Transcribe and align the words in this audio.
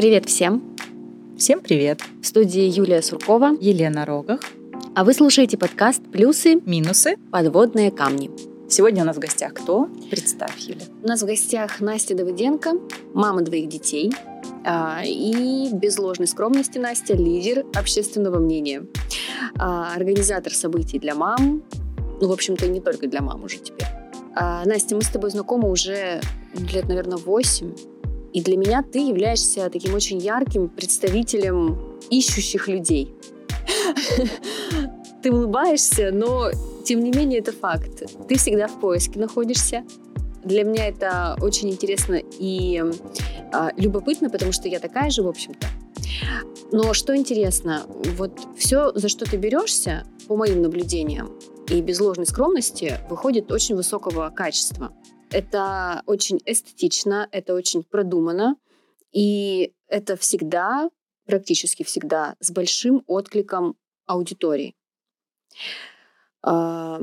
Привет 0.00 0.30
всем! 0.30 0.62
Всем 1.36 1.60
привет! 1.60 2.00
В 2.22 2.26
студии 2.26 2.62
Юлия 2.62 3.02
Суркова, 3.02 3.54
Елена 3.60 4.06
Рогах. 4.06 4.40
А 4.94 5.04
вы 5.04 5.12
слушаете 5.12 5.58
подкаст 5.58 6.00
«Плюсы. 6.10 6.54
Минусы. 6.64 7.16
Подводные 7.30 7.90
камни». 7.90 8.30
Сегодня 8.66 9.02
у 9.02 9.06
нас 9.06 9.16
в 9.16 9.18
гостях 9.18 9.52
кто? 9.52 9.90
Представь, 10.10 10.58
Юля. 10.60 10.86
У 11.02 11.06
нас 11.06 11.20
в 11.20 11.26
гостях 11.26 11.80
Настя 11.80 12.14
Давыденко, 12.14 12.76
мама 13.12 13.42
двоих 13.42 13.68
детей. 13.68 14.10
А, 14.64 15.02
и 15.04 15.68
без 15.70 15.98
ложной 15.98 16.28
скромности 16.28 16.78
Настя– 16.78 17.12
лидер 17.14 17.66
общественного 17.74 18.38
мнения. 18.38 18.86
А, 19.58 19.92
организатор 19.94 20.54
событий 20.54 20.98
для 20.98 21.14
мам. 21.14 21.62
Ну, 22.22 22.26
в 22.26 22.32
общем-то, 22.32 22.66
не 22.68 22.80
только 22.80 23.06
для 23.06 23.20
мам 23.20 23.44
уже 23.44 23.58
теперь. 23.58 23.88
А, 24.34 24.64
Настя, 24.64 24.96
мы 24.96 25.02
с 25.02 25.08
тобой 25.08 25.28
знакомы 25.28 25.70
уже 25.70 26.22
лет, 26.54 26.88
наверное, 26.88 27.18
8. 27.18 27.74
И 28.32 28.40
для 28.40 28.56
меня 28.56 28.82
ты 28.82 29.00
являешься 29.00 29.68
таким 29.70 29.94
очень 29.94 30.18
ярким 30.18 30.68
представителем 30.68 31.78
ищущих 32.10 32.68
людей. 32.68 33.14
Ты 35.22 35.30
улыбаешься, 35.30 36.10
но 36.12 36.50
тем 36.84 37.04
не 37.04 37.10
менее 37.10 37.40
это 37.40 37.52
факт. 37.52 38.04
Ты 38.26 38.38
всегда 38.38 38.68
в 38.68 38.80
поиске 38.80 39.18
находишься. 39.20 39.84
Для 40.42 40.64
меня 40.64 40.88
это 40.88 41.36
очень 41.42 41.70
интересно 41.70 42.18
и 42.18 42.82
а, 43.52 43.70
любопытно, 43.76 44.30
потому 44.30 44.52
что 44.52 44.68
я 44.68 44.80
такая 44.80 45.10
же, 45.10 45.22
в 45.22 45.28
общем-то. 45.28 45.66
Но 46.72 46.94
что 46.94 47.14
интересно, 47.14 47.82
вот 48.16 48.32
все, 48.56 48.92
за 48.94 49.08
что 49.08 49.26
ты 49.26 49.36
берешься, 49.36 50.04
по 50.28 50.36
моим 50.36 50.62
наблюдениям, 50.62 51.32
и 51.68 51.80
без 51.82 52.00
ложной 52.00 52.26
скромности, 52.26 52.98
выходит 53.10 53.52
очень 53.52 53.74
высокого 53.76 54.30
качества. 54.30 54.92
Это 55.30 56.02
очень 56.06 56.40
эстетично, 56.44 57.28
это 57.30 57.54
очень 57.54 57.84
продумано, 57.84 58.56
и 59.12 59.72
это 59.86 60.16
всегда, 60.16 60.90
практически 61.24 61.84
всегда, 61.84 62.36
с 62.40 62.50
большим 62.50 63.04
откликом 63.06 63.76
аудитории. 64.06 64.74
А, 66.42 67.00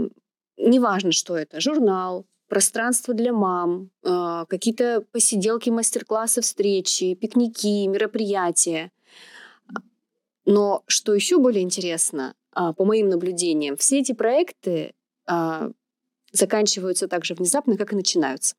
неважно, 0.57 1.13
что 1.13 1.37
это, 1.37 1.61
журнал, 1.61 2.25
пространство 2.49 3.13
для 3.13 3.31
мам, 3.31 3.91
а, 4.03 4.45
какие-то 4.45 5.05
посиделки, 5.11 5.69
мастер-классы, 5.69 6.41
встречи, 6.41 7.13
пикники, 7.15 7.87
мероприятия. 7.87 8.91
Но 10.45 10.83
что 10.87 11.13
еще 11.13 11.39
более 11.39 11.63
интересно, 11.63 12.35
а, 12.51 12.73
по 12.73 12.83
моим 12.83 13.07
наблюдениям, 13.07 13.77
все 13.77 13.99
эти 13.99 14.11
проекты 14.13 14.93
заканчиваются 16.31 17.07
так 17.07 17.25
же 17.25 17.33
внезапно, 17.33 17.77
как 17.77 17.93
и 17.93 17.95
начинаются. 17.95 18.55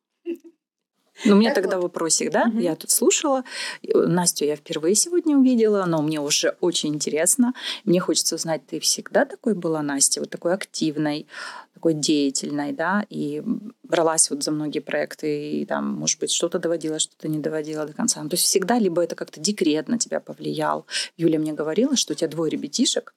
Ну, 1.24 1.34
у 1.34 1.38
меня 1.38 1.52
так 1.52 1.64
тогда 1.64 1.76
вот. 1.76 1.84
вопросик, 1.84 2.30
да? 2.30 2.44
Угу. 2.48 2.58
Я 2.58 2.76
тут 2.76 2.90
слушала. 2.90 3.44
Настю 3.82 4.44
я 4.44 4.56
впервые 4.56 4.94
сегодня 4.94 5.36
увидела, 5.36 5.84
но 5.84 6.00
мне 6.00 6.20
уже 6.20 6.56
очень 6.60 6.94
интересно. 6.94 7.54
Мне 7.84 8.00
хочется 8.00 8.36
узнать, 8.36 8.64
ты 8.66 8.78
всегда 8.78 9.24
такой 9.24 9.54
была, 9.54 9.82
Настя, 9.82 10.20
вот 10.20 10.30
такой 10.30 10.54
активной, 10.54 11.26
такой 11.74 11.94
деятельной, 11.94 12.72
да, 12.72 13.04
и 13.08 13.42
бралась 13.82 14.30
вот 14.30 14.42
за 14.42 14.50
многие 14.50 14.80
проекты, 14.80 15.50
и 15.50 15.66
там, 15.66 15.92
может 15.92 16.20
быть, 16.20 16.30
что-то 16.30 16.58
доводила, 16.58 16.98
что-то 16.98 17.28
не 17.28 17.38
доводила 17.38 17.84
до 17.84 17.92
конца. 17.92 18.22
Ну, 18.22 18.28
то 18.28 18.34
есть 18.34 18.44
всегда 18.44 18.78
либо 18.78 19.02
это 19.02 19.16
как-то 19.16 19.40
декрет 19.40 19.88
на 19.88 19.98
тебя 19.98 20.20
повлиял. 20.20 20.86
Юля 21.16 21.38
мне 21.38 21.52
говорила, 21.52 21.96
что 21.96 22.12
у 22.12 22.16
тебя 22.16 22.28
двое 22.28 22.50
ребятишек. 22.50 23.14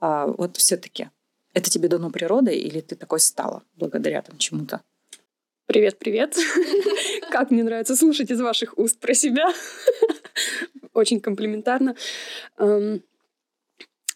А, 0.00 0.26
вот 0.26 0.56
все 0.56 0.76
таки 0.76 1.10
это 1.54 1.70
тебе 1.70 1.88
дано 1.88 2.10
природой 2.10 2.56
или 2.56 2.80
ты 2.80 2.96
такой 2.96 3.20
стала 3.20 3.62
благодаря 3.76 4.22
там 4.22 4.38
чему-то? 4.38 4.80
Привет, 5.66 5.98
привет. 5.98 6.36
Как 7.30 7.50
мне 7.50 7.62
нравится 7.62 7.96
слушать 7.96 8.30
из 8.30 8.40
ваших 8.40 8.76
уст 8.78 8.98
про 8.98 9.14
себя. 9.14 9.52
Очень 10.92 11.20
комплиментарно. 11.20 11.94
Эм, 12.58 13.02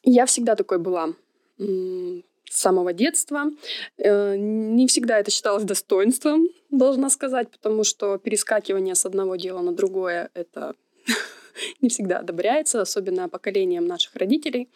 я 0.02 0.26
всегда 0.26 0.54
такой 0.54 0.78
была 0.78 1.14
с 1.58 2.22
самого 2.60 2.92
детства. 2.92 3.50
Э, 3.96 4.36
не 4.36 4.86
всегда 4.86 5.18
это 5.18 5.30
считалось 5.30 5.64
достоинством, 5.64 6.48
должна 6.70 7.10
сказать, 7.10 7.50
потому 7.50 7.84
что 7.84 8.18
перескакивание 8.18 8.94
с 8.94 9.06
одного 9.06 9.36
дела 9.36 9.62
на 9.62 9.72
другое— 9.72 10.30
это 10.34 10.74
не 11.80 11.88
всегда 11.88 12.18
одобряется, 12.18 12.82
особенно 12.82 13.28
поколением 13.28 13.86
наших 13.86 14.14
родителей. 14.16 14.68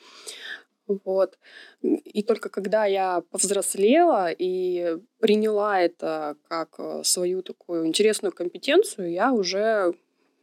Вот. 1.05 1.39
И 1.83 2.23
только 2.23 2.49
когда 2.49 2.85
я 2.85 3.23
повзрослела 3.31 4.31
и 4.31 4.99
приняла 5.19 5.81
это 5.81 6.37
как 6.49 6.75
э, 6.79 7.03
свою 7.05 7.43
такую 7.43 7.87
интересную 7.87 8.33
компетенцию, 8.33 9.13
я 9.13 9.33
уже 9.33 9.95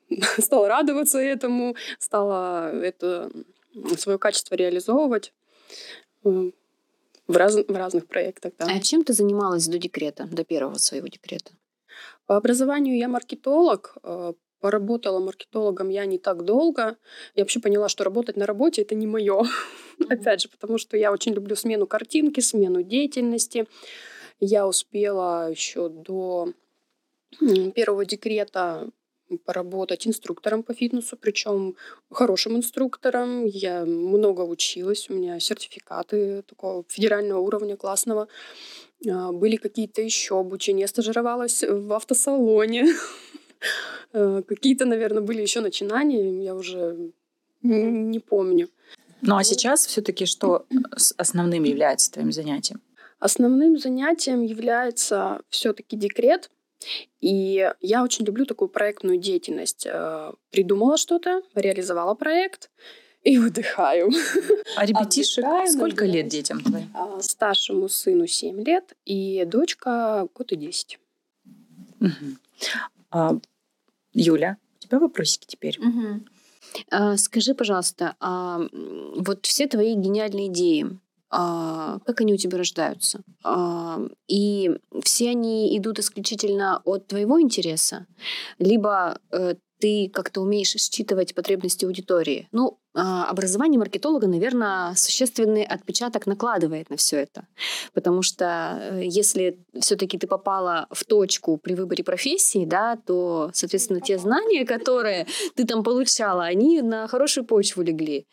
стала 0.37 0.67
радоваться 0.67 1.19
этому, 1.19 1.75
стала 1.99 2.71
это 2.71 3.31
свое 3.97 4.17
качество 4.17 4.55
реализовывать 4.55 5.33
в, 6.23 6.51
раз, 7.27 7.55
в 7.55 7.75
разных 7.75 8.07
проектах. 8.07 8.53
Да. 8.57 8.67
А 8.69 8.79
чем 8.79 9.03
ты 9.03 9.13
занималась 9.13 9.67
до 9.67 9.77
декрета, 9.77 10.27
до 10.31 10.43
первого 10.43 10.75
своего 10.75 11.07
декрета? 11.07 11.51
По 12.25 12.37
образованию 12.37 12.97
я 12.97 13.07
маркетолог, 13.07 13.97
э, 14.03 14.33
Поработала 14.59 15.19
маркетологом 15.19 15.89
я 15.89 16.05
не 16.05 16.17
так 16.17 16.43
долго. 16.43 16.97
Я 17.35 17.43
вообще 17.43 17.59
поняла, 17.59 17.89
что 17.89 18.03
работать 18.03 18.37
на 18.37 18.45
работе 18.45 18.81
это 18.81 18.95
не 18.95 19.05
мое. 19.05 19.43
Опять 20.09 20.41
же, 20.41 20.49
потому 20.49 20.77
что 20.77 20.97
я 20.97 21.11
очень 21.11 21.33
люблю 21.33 21.55
смену 21.55 21.85
картинки, 21.85 22.39
смену 22.39 22.81
деятельности. 22.81 23.67
Я 24.39 24.67
успела 24.67 25.49
еще 25.51 25.89
до 25.89 26.53
первого 27.75 28.05
декрета 28.05 28.89
поработать 29.45 30.07
инструктором 30.07 30.63
по 30.63 30.73
фитнесу, 30.73 31.17
причем 31.17 31.75
хорошим 32.09 32.55
инструктором. 32.55 33.45
Я 33.45 33.85
много 33.85 34.41
училась, 34.41 35.09
у 35.09 35.13
меня 35.13 35.39
сертификаты 35.39 36.43
такого 36.43 36.85
федерального 36.87 37.39
уровня 37.39 37.75
классного. 37.75 38.27
А, 39.07 39.31
были 39.31 39.57
какие-то 39.57 40.01
еще 40.01 40.39
обучения. 40.39 40.81
Я 40.81 40.87
стажировалась 40.87 41.63
в 41.63 41.93
автосалоне. 41.93 42.87
Э, 44.13 44.41
какие-то, 44.47 44.85
наверное, 44.85 45.21
были 45.21 45.41
еще 45.41 45.61
начинания, 45.61 46.43
я 46.43 46.55
уже 46.55 47.11
не 47.61 48.19
помню. 48.19 48.69
Ну 49.21 49.35
а 49.35 49.43
сейчас 49.43 49.85
все-таки 49.85 50.25
что 50.25 50.65
основным 51.17 51.63
является 51.63 52.11
твоим 52.11 52.31
занятием? 52.31 52.81
Основным 53.19 53.77
занятием 53.77 54.43
является 54.43 55.41
все-таки 55.49 55.97
декрет. 55.97 56.51
И 57.19 57.71
я 57.81 58.03
очень 58.03 58.25
люблю 58.25 58.45
такую 58.45 58.69
проектную 58.69 59.17
деятельность. 59.17 59.87
Э, 59.87 60.31
придумала 60.51 60.97
что-то, 60.97 61.41
реализовала 61.55 62.13
проект 62.13 62.69
и 63.23 63.39
выдыхаю. 63.39 64.11
А 64.75 64.85
ребятишек 64.85 65.43
сколько 65.67 66.05
лет 66.05 66.27
детям 66.27 66.61
твоим? 66.61 66.89
А, 66.93 67.19
старшему 67.21 67.89
сыну 67.89 68.27
7 68.27 68.63
лет 68.63 68.93
и 69.05 69.43
дочка 69.45 70.27
год 70.35 70.51
и 70.51 70.55
10. 70.55 70.99
Угу. 71.99 72.11
А, 73.11 73.37
Юля, 74.13 74.57
у 74.77 74.79
тебя 74.79 74.99
вопросики 74.99 75.45
теперь. 75.47 75.79
Угу. 75.79 76.25
А, 76.91 77.17
скажи, 77.17 77.53
пожалуйста, 77.53 78.15
а 78.19 78.61
вот 79.15 79.45
все 79.45 79.67
твои 79.67 79.95
гениальные 79.95 80.47
идеи, 80.47 80.99
а, 81.29 81.99
как 82.05 82.21
они 82.21 82.33
у 82.33 82.37
тебя 82.37 82.57
рождаются? 82.57 83.21
А, 83.43 83.99
и 84.27 84.77
все 85.03 85.31
они 85.31 85.77
идут 85.77 85.99
исключительно 85.99 86.81
от 86.85 87.07
твоего 87.07 87.41
интереса, 87.41 88.07
либо 88.59 89.19
э, 89.31 89.55
ты 89.79 90.09
как-то 90.13 90.41
умеешь 90.41 90.71
считывать 90.71 91.35
потребности 91.35 91.85
аудитории. 91.85 92.47
Ну, 92.51 92.79
образование 92.97 93.79
маркетолога, 93.79 94.27
наверное, 94.27 94.95
существенный 94.95 95.63
отпечаток 95.63 96.25
накладывает 96.25 96.89
на 96.89 96.97
все 96.97 97.17
это. 97.17 97.47
Потому 97.93 98.21
что 98.21 98.79
э, 98.79 99.01
если 99.03 99.59
все-таки 99.79 100.17
ты 100.17 100.27
попала 100.27 100.87
в 100.91 101.05
точку 101.05 101.57
при 101.57 101.73
выборе 101.73 102.03
профессии, 102.03 102.65
да, 102.65 102.97
то, 103.05 103.51
соответственно, 103.53 104.01
те 104.01 104.17
знания, 104.17 104.65
которые 104.65 105.27
ты 105.55 105.65
там 105.65 105.83
получала, 105.83 106.43
они 106.43 106.81
на 106.81 107.07
хорошую 107.07 107.45
почву 107.45 107.83
легли. 107.83 108.25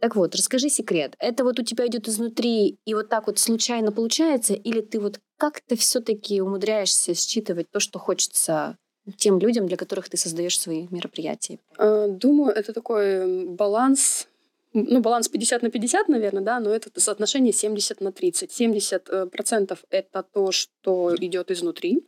Так 0.00 0.16
вот, 0.16 0.34
расскажи 0.34 0.68
секрет. 0.68 1.14
Это 1.18 1.44
вот 1.44 1.58
у 1.58 1.62
тебя 1.62 1.86
идет 1.86 2.08
изнутри 2.08 2.78
и 2.84 2.94
вот 2.94 3.08
так 3.08 3.26
вот 3.26 3.38
случайно 3.38 3.92
получается, 3.92 4.54
или 4.54 4.80
ты 4.80 5.00
вот 5.00 5.20
как-то 5.36 5.76
все-таки 5.76 6.40
умудряешься 6.40 7.14
считывать 7.14 7.70
то, 7.70 7.80
что 7.80 7.98
хочется 7.98 8.76
тем 9.16 9.38
людям, 9.38 9.66
для 9.66 9.76
которых 9.76 10.08
ты 10.08 10.16
создаешь 10.16 10.58
свои 10.58 10.86
мероприятия? 10.90 11.58
А, 11.76 12.08
думаю, 12.08 12.54
это 12.54 12.72
такой 12.72 13.46
баланс 13.46 14.28
ну, 14.74 15.00
баланс 15.00 15.28
50 15.28 15.62
на 15.62 15.70
50, 15.70 16.08
наверное, 16.08 16.42
да, 16.42 16.60
но 16.60 16.70
это 16.70 17.00
соотношение 17.00 17.52
70 17.52 18.00
на 18.00 18.12
30. 18.12 18.52
70 18.52 19.08
э, 19.08 19.26
процентов 19.26 19.78
это 19.90 20.22
то, 20.22 20.52
что 20.52 21.14
идет 21.18 21.50
изнутри, 21.50 22.06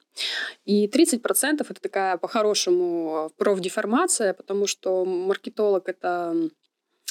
и 0.65 0.87
30 0.87 1.23
процентов 1.23 1.71
это 1.71 1.81
такая 1.81 2.17
по-хорошему 2.19 3.31
профдеформация, 3.37 4.35
потому 4.35 4.67
что 4.67 5.05
маркетолог 5.05 5.89
это 5.89 6.51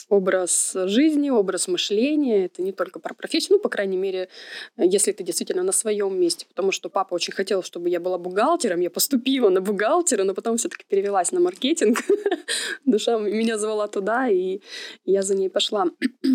образ 0.09 0.73
жизни, 0.85 1.29
образ 1.29 1.67
мышления. 1.67 2.45
Это 2.45 2.61
не 2.61 2.71
только 2.71 2.99
про 2.99 3.13
профессию, 3.13 3.57
ну, 3.57 3.59
по 3.59 3.69
крайней 3.69 3.97
мере, 3.97 4.29
если 4.77 5.11
ты 5.11 5.23
действительно 5.23 5.63
на 5.63 5.71
своем 5.71 6.19
месте. 6.19 6.45
Потому 6.47 6.71
что 6.71 6.89
папа 6.89 7.13
очень 7.13 7.33
хотел, 7.33 7.63
чтобы 7.63 7.89
я 7.89 7.99
была 7.99 8.17
бухгалтером. 8.17 8.79
Я 8.79 8.89
поступила 8.89 9.49
на 9.49 9.61
бухгалтера, 9.61 10.23
но 10.23 10.33
потом 10.33 10.57
все-таки 10.57 10.85
перевелась 10.87 11.31
на 11.31 11.39
маркетинг. 11.39 11.99
Душа 12.85 13.17
меня 13.17 13.57
звала 13.57 13.87
туда, 13.87 14.29
и 14.29 14.61
я 15.05 15.21
за 15.21 15.35
ней 15.35 15.49
пошла. 15.49 15.85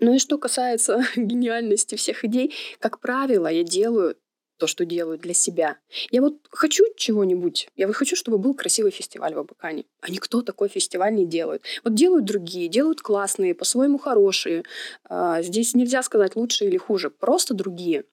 Ну 0.00 0.14
и 0.14 0.18
что 0.20 0.38
касается 0.38 1.04
гениальности 1.16 1.96
всех 1.96 2.24
идей, 2.24 2.54
как 2.78 3.00
правило, 3.00 3.48
я 3.48 3.64
делаю 3.64 4.16
то, 4.60 4.66
что 4.66 4.84
делаю 4.84 5.18
для 5.18 5.34
себя. 5.34 5.78
Я 6.10 6.20
вот 6.20 6.34
хочу 6.50 6.84
чего-нибудь, 6.96 7.68
я 7.76 7.86
вот 7.86 7.96
хочу, 7.96 8.14
чтобы 8.14 8.38
был 8.38 8.54
красивый 8.54 8.92
фестиваль 8.92 9.34
в 9.34 9.38
Абакане. 9.38 9.84
А 10.02 10.10
никто 10.10 10.42
такой 10.42 10.68
фестиваль 10.68 11.14
не 11.14 11.26
делает. 11.26 11.62
Вот 11.82 11.94
делают 11.94 12.26
другие, 12.26 12.68
делают 12.68 13.00
классные, 13.00 13.54
по-своему 13.54 13.98
хорошие. 13.98 14.64
А, 15.04 15.42
здесь 15.42 15.74
нельзя 15.74 16.02
сказать 16.02 16.36
лучше 16.36 16.66
или 16.66 16.76
хуже, 16.76 17.10
просто 17.10 17.54
другие. 17.54 18.04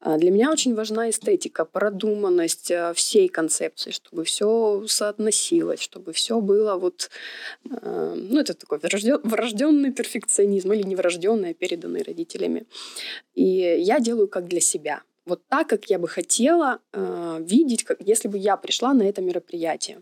А, 0.00 0.18
для 0.18 0.30
меня 0.30 0.50
очень 0.50 0.74
важна 0.74 1.08
эстетика, 1.08 1.64
продуманность 1.64 2.70
а, 2.70 2.92
всей 2.92 3.28
концепции, 3.28 3.92
чтобы 3.92 4.24
все 4.24 4.84
соотносилось, 4.86 5.80
чтобы 5.80 6.12
все 6.12 6.40
было 6.40 6.76
вот, 6.76 7.10
ну 7.64 8.40
это 8.40 8.54
такой 8.54 8.78
врожденный 8.78 9.92
перфекционизм 9.92 10.72
или 10.72 10.82
неврожденный, 10.82 11.54
переданный 11.54 12.02
родителями. 12.02 12.66
И 13.34 13.44
я 13.44 14.00
делаю 14.00 14.28
как 14.28 14.48
для 14.48 14.60
себя 14.60 15.02
вот 15.26 15.46
так, 15.48 15.68
как 15.68 15.90
я 15.90 15.98
бы 15.98 16.08
хотела 16.08 16.80
э, 16.92 17.38
видеть, 17.40 17.84
как, 17.84 17.98
если 18.00 18.28
бы 18.28 18.38
я 18.38 18.56
пришла 18.56 18.92
на 18.92 19.02
это 19.02 19.22
мероприятие. 19.22 20.00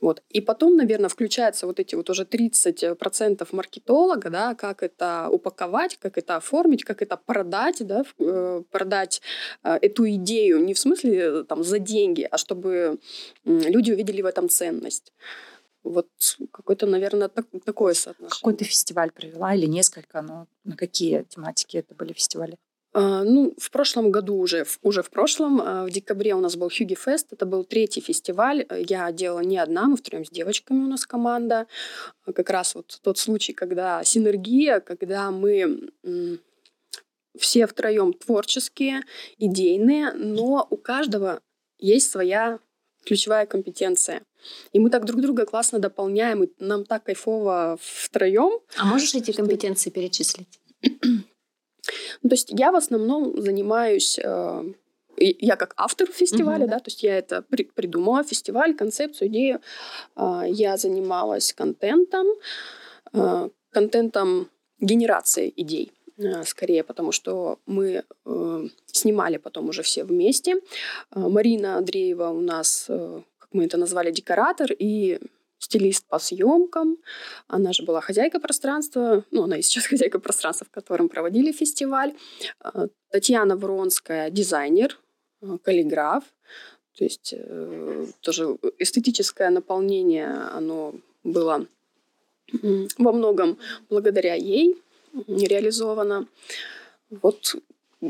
Вот. 0.00 0.22
И 0.28 0.40
потом, 0.40 0.76
наверное, 0.76 1.08
включаются 1.08 1.66
вот 1.66 1.78
эти 1.78 1.94
вот 1.94 2.10
уже 2.10 2.24
30% 2.24 3.46
маркетолога, 3.52 4.30
да, 4.30 4.54
как 4.54 4.82
это 4.82 5.28
упаковать, 5.30 5.96
как 5.98 6.18
это 6.18 6.36
оформить, 6.36 6.84
как 6.84 7.00
это 7.02 7.16
продать, 7.16 7.86
да, 7.86 8.04
э, 8.18 8.62
продать 8.70 9.22
э, 9.62 9.78
эту 9.80 10.08
идею 10.10 10.64
не 10.64 10.74
в 10.74 10.78
смысле 10.78 11.18
э, 11.18 11.44
там 11.44 11.62
за 11.62 11.78
деньги, 11.78 12.26
а 12.28 12.36
чтобы 12.36 12.98
э, 13.44 13.50
люди 13.70 13.92
увидели 13.92 14.22
в 14.22 14.26
этом 14.26 14.48
ценность. 14.48 15.12
Вот 15.84 16.08
какой-то, 16.50 16.86
наверное, 16.86 17.28
так, 17.28 17.46
такое 17.64 17.94
соотношение. 17.94 18.40
Какой 18.40 18.54
ты 18.54 18.64
фестиваль 18.64 19.12
провела 19.12 19.54
или 19.54 19.66
несколько? 19.66 20.20
Но 20.22 20.48
на 20.64 20.76
какие 20.76 21.22
тематики 21.22 21.76
это 21.76 21.94
были 21.94 22.12
фестивали? 22.12 22.56
А, 22.98 23.24
ну, 23.24 23.52
в 23.58 23.70
прошлом 23.70 24.10
году 24.10 24.36
уже, 24.36 24.64
уже 24.80 25.02
в 25.02 25.10
прошлом, 25.10 25.60
а, 25.60 25.84
в 25.84 25.90
декабре 25.90 26.34
у 26.34 26.40
нас 26.40 26.56
был 26.56 26.70
Хьюги 26.70 26.94
Фест. 26.94 27.30
Это 27.30 27.44
был 27.44 27.62
третий 27.62 28.00
фестиваль. 28.00 28.64
Я 28.70 29.12
делала 29.12 29.40
не 29.40 29.58
одна, 29.58 29.84
мы 29.84 29.98
втроем 29.98 30.24
с 30.24 30.30
девочками 30.30 30.78
у 30.78 30.86
нас 30.86 31.04
команда. 31.04 31.66
Как 32.24 32.48
раз 32.48 32.74
вот 32.74 32.98
тот 33.02 33.18
случай, 33.18 33.52
когда 33.52 34.02
синергия, 34.02 34.80
когда 34.80 35.30
мы 35.30 35.90
все 37.38 37.66
втроем 37.66 38.14
творческие, 38.14 39.02
идейные, 39.36 40.12
но 40.12 40.66
у 40.70 40.78
каждого 40.78 41.42
есть 41.78 42.10
своя 42.10 42.60
ключевая 43.04 43.44
компетенция. 43.44 44.22
И 44.72 44.78
мы 44.78 44.88
так 44.88 45.04
друг 45.04 45.20
друга 45.20 45.44
классно 45.44 45.80
дополняем, 45.80 46.44
и 46.44 46.48
нам 46.60 46.86
так 46.86 47.04
кайфово 47.04 47.78
втроем. 47.78 48.58
А 48.78 48.86
можешь 48.86 49.14
эти 49.14 49.32
компетенции 49.32 49.90
перечислить? 49.90 50.60
Ну, 52.22 52.28
то 52.28 52.34
есть 52.34 52.50
я 52.50 52.72
в 52.72 52.76
основном 52.76 53.40
занимаюсь 53.40 54.18
э, 54.22 54.64
я 55.18 55.56
как 55.56 55.74
автор 55.76 56.08
фестиваля, 56.10 56.66
mm-hmm. 56.66 56.70
да, 56.70 56.78
то 56.78 56.88
есть 56.90 57.02
я 57.02 57.18
это 57.18 57.42
при, 57.42 57.64
придумала, 57.64 58.22
фестиваль, 58.22 58.74
концепцию, 58.74 59.28
идею. 59.28 59.60
Э, 60.16 60.42
я 60.46 60.76
занималась 60.76 61.52
контентом, 61.52 62.26
э, 63.12 63.48
контентом 63.70 64.48
генерации 64.80 65.52
идей 65.56 65.92
э, 66.18 66.44
скорее, 66.44 66.82
потому 66.82 67.12
что 67.12 67.58
мы 67.66 68.04
э, 68.24 68.68
снимали 68.86 69.38
потом 69.38 69.68
уже 69.68 69.82
все 69.82 70.04
вместе. 70.04 70.56
Марина 71.14 71.76
Андреева 71.76 72.28
у 72.28 72.40
нас, 72.40 72.86
как 72.86 73.48
мы 73.52 73.64
это 73.64 73.76
назвали, 73.76 74.10
декоратор, 74.10 74.70
и 74.78 75.18
стилист 75.66 76.06
по 76.08 76.18
съемкам. 76.18 76.96
Она 77.48 77.72
же 77.72 77.82
была 77.82 78.00
хозяйка 78.00 78.40
пространства, 78.40 79.24
ну, 79.30 79.42
она 79.44 79.56
и 79.58 79.62
сейчас 79.62 79.86
хозяйка 79.92 80.18
пространства, 80.18 80.66
в 80.66 80.70
котором 80.70 81.08
проводили 81.08 81.52
фестиваль. 81.52 82.12
А, 82.60 82.86
Татьяна 83.10 83.56
Вронская, 83.56 84.30
дизайнер, 84.30 84.98
а, 85.42 85.58
каллиграф. 85.58 86.24
То 86.98 87.04
есть 87.04 87.34
э, 87.36 88.06
тоже 88.20 88.56
эстетическое 88.78 89.50
наполнение, 89.50 90.30
оно 90.58 90.94
было 91.24 91.66
во 92.98 93.12
многом 93.12 93.58
благодаря 93.90 94.34
ей 94.34 94.76
реализовано. 95.26 96.26
Вот 97.10 97.56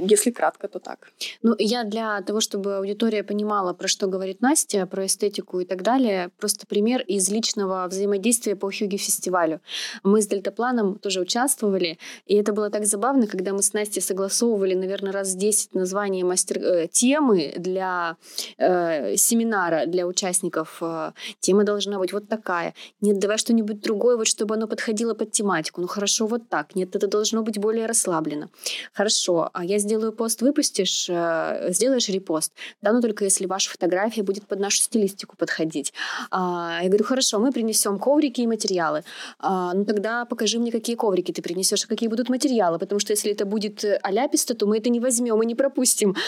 если 0.08 0.30
кратко, 0.30 0.68
то 0.68 0.78
так. 0.78 1.08
Ну, 1.42 1.54
я 1.58 1.84
для 1.84 2.20
того, 2.22 2.40
чтобы 2.40 2.76
аудитория 2.76 3.22
понимала, 3.22 3.72
про 3.72 3.88
что 3.88 4.06
говорит 4.06 4.40
Настя, 4.40 4.86
про 4.86 5.06
эстетику 5.06 5.60
и 5.60 5.64
так 5.64 5.82
далее, 5.82 6.30
просто 6.38 6.66
пример 6.66 7.02
из 7.02 7.28
личного 7.28 7.86
взаимодействия 7.88 8.56
по 8.56 8.70
Хьюги 8.70 8.96
фестивалю. 8.96 9.60
Мы 10.02 10.20
с 10.20 10.26
Дельтапланом 10.26 10.98
тоже 10.98 11.20
участвовали, 11.20 11.98
и 12.26 12.34
это 12.34 12.52
было 12.52 12.70
так 12.70 12.86
забавно, 12.86 13.26
когда 13.26 13.52
мы 13.52 13.62
с 13.62 13.72
Настей 13.72 14.02
согласовывали, 14.02 14.74
наверное, 14.74 15.12
раз 15.12 15.34
10 15.34 15.74
название 15.74 16.24
мастер 16.24 16.58
э, 16.58 16.88
темы 16.88 17.54
для 17.56 18.16
э, 18.58 19.16
семинара 19.16 19.86
для 19.86 20.06
участников. 20.06 20.78
Э, 20.80 21.12
тема 21.40 21.64
должна 21.64 21.98
быть 21.98 22.12
вот 22.12 22.28
такая. 22.28 22.74
Нет, 23.00 23.18
давай 23.18 23.38
что-нибудь 23.38 23.80
другое, 23.80 24.16
вот 24.16 24.26
чтобы 24.26 24.54
оно 24.54 24.66
подходило 24.66 25.14
под 25.14 25.32
тематику. 25.32 25.80
Ну 25.80 25.86
хорошо, 25.86 26.26
вот 26.26 26.48
так. 26.48 26.74
Нет, 26.74 26.96
это 26.96 27.06
должно 27.06 27.42
быть 27.42 27.58
более 27.58 27.86
расслаблено. 27.86 28.48
Хорошо, 28.92 29.50
а 29.52 29.64
я 29.64 29.78
сделаю 29.86 30.12
пост, 30.12 30.42
выпустишь, 30.42 31.08
э, 31.08 31.68
сделаешь 31.70 32.08
репост. 32.08 32.52
Да, 32.82 32.92
но 32.92 33.00
только 33.00 33.24
если 33.24 33.46
ваша 33.46 33.70
фотография 33.70 34.22
будет 34.22 34.46
под 34.46 34.58
нашу 34.60 34.78
стилистику 34.78 35.36
подходить. 35.36 35.92
А, 36.30 36.80
я 36.82 36.88
говорю, 36.88 37.04
хорошо, 37.04 37.38
мы 37.38 37.52
принесем 37.52 37.98
коврики 37.98 38.40
и 38.40 38.46
материалы. 38.46 39.04
А, 39.38 39.72
ну 39.74 39.84
тогда 39.84 40.24
покажи 40.24 40.58
мне, 40.58 40.72
какие 40.72 40.96
коврики 40.96 41.32
ты 41.32 41.40
принесешь, 41.42 41.84
а 41.84 41.88
какие 41.88 42.08
будут 42.08 42.28
материалы, 42.28 42.78
потому 42.78 42.98
что 42.98 43.12
если 43.12 43.30
это 43.30 43.44
будет 43.46 43.84
аляписто, 44.02 44.54
то 44.54 44.66
мы 44.66 44.78
это 44.78 44.90
не 44.90 45.00
возьмем 45.00 45.40
и 45.42 45.46
не 45.46 45.54
пропустим. 45.54 46.14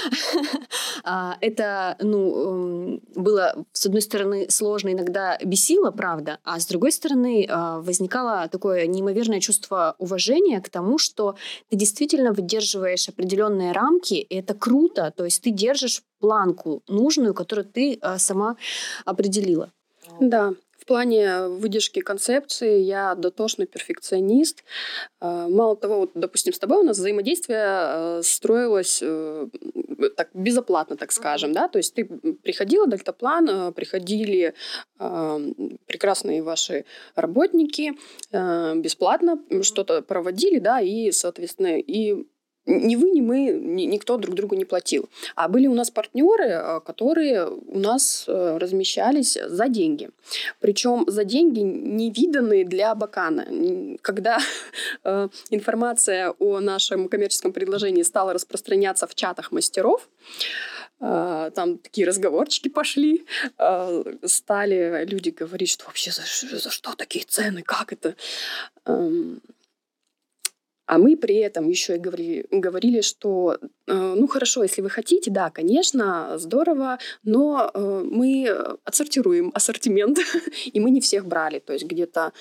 А, 1.05 1.37
это, 1.41 1.97
ну, 2.01 2.19
эм, 2.19 3.01
было, 3.15 3.65
с 3.73 3.87
одной 3.87 4.03
стороны, 4.03 4.47
сложно, 4.51 4.91
иногда 4.93 5.39
бесило, 5.45 5.91
правда, 5.91 6.39
а 6.45 6.59
с 6.59 6.67
другой 6.67 6.93
стороны, 6.93 7.49
возникало 7.49 8.49
такое 8.49 8.87
неимоверное 8.87 9.41
чувство 9.41 9.95
уважения 9.99 10.61
к 10.61 10.69
тому, 10.69 10.99
что 10.99 11.37
ты 11.71 11.77
действительно 11.77 12.33
выдерживаешь 12.33 13.09
определенные 13.09 13.38
определенные 13.39 13.73
рамки, 13.73 14.15
и 14.15 14.37
это 14.37 14.55
круто. 14.55 15.13
То 15.17 15.25
есть 15.25 15.43
ты 15.43 15.51
держишь 15.51 16.03
планку 16.21 16.83
нужную, 16.89 17.35
которую 17.35 17.65
ты 17.65 17.99
а, 18.01 18.19
сама 18.19 18.57
определила. 19.05 19.73
Да, 20.21 20.55
в 20.79 20.85
плане 20.87 21.49
выдержки 21.49 22.01
концепции 22.01 22.81
я 22.81 23.15
дотошный 23.15 23.67
перфекционист. 23.67 24.65
А, 25.21 25.49
мало 25.49 25.77
того, 25.77 26.01
вот, 26.01 26.11
допустим, 26.15 26.53
с 26.53 26.59
тобой 26.59 26.79
у 26.79 26.83
нас 26.83 26.99
взаимодействие 26.99 27.63
а, 27.63 28.21
строилось 28.25 29.01
э, 29.03 29.47
так 30.17 30.31
безоплатно, 30.35 30.97
так 30.97 31.13
скажем, 31.13 31.53
да, 31.53 31.69
то 31.69 31.79
есть 31.79 31.95
ты 31.95 32.05
приходила, 32.43 32.89
дельтаплан, 32.89 33.73
приходили 33.73 34.55
прекрасные 35.87 36.43
ваши 36.43 36.85
работники, 37.15 37.93
бесплатно 38.33 39.39
что-то 39.63 40.03
проводили, 40.03 40.59
да, 40.59 40.81
и, 40.81 41.13
соответственно, 41.13 41.79
и 41.79 42.27
ни 42.69 42.97
вы, 42.97 43.11
ни 43.11 43.21
мы, 43.21 43.51
ни, 43.51 43.83
никто 43.85 44.17
друг 44.17 44.35
другу 44.35 44.55
не 44.55 44.65
платил. 44.65 45.09
А 45.35 45.49
были 45.49 45.67
у 45.67 45.75
нас 45.75 45.91
партнеры, 45.91 46.45
э, 46.45 46.81
которые 46.81 47.49
у 47.49 47.79
нас 47.79 48.25
э, 48.29 48.59
размещались 48.59 49.39
за 49.47 49.69
деньги. 49.69 50.11
Причем 50.61 51.05
за 51.09 51.25
деньги 51.25 51.61
невиданные 51.61 52.65
для 52.65 52.95
Бакана. 52.95 53.47
Когда 54.03 54.39
э, 55.05 55.29
информация 55.51 56.35
о 56.39 56.61
нашем 56.61 57.09
коммерческом 57.09 57.53
предложении 57.53 58.03
стала 58.03 58.33
распространяться 58.35 59.07
в 59.07 59.15
чатах 59.15 59.53
мастеров, 59.53 60.09
там 61.01 61.79
такие 61.79 62.09
разговорчики 62.09 62.67
пошли, 62.67 63.25
стали 64.25 65.05
люди 65.09 65.31
говорить, 65.31 65.71
что 65.71 65.85
вообще 65.87 66.11
за, 66.11 66.23
за 66.59 66.71
что 66.71 66.97
такие 66.97 67.25
цены, 67.25 67.63
как 67.63 67.93
это? 67.93 68.17
А 70.89 70.97
мы 70.97 71.19
при 71.19 71.37
этом 71.37 71.69
еще 71.69 71.97
и 71.97 71.99
говорили, 71.99 72.47
говорили 72.51 73.03
что, 73.03 73.59
э, 73.87 74.15
ну 74.17 74.27
хорошо, 74.27 74.63
если 74.63 74.81
вы 74.81 74.89
хотите, 74.89 75.31
да, 75.31 75.51
конечно, 75.51 76.39
здорово, 76.39 76.99
но 77.25 77.71
э, 77.75 78.03
мы 78.11 78.49
отсортируем 78.85 79.51
ассортимент, 79.55 80.19
и 80.65 80.81
мы 80.81 80.91
не 80.91 81.03
всех 81.03 81.27
брали, 81.27 81.59
то 81.59 81.75
есть 81.75 81.85
где-то 81.85 82.33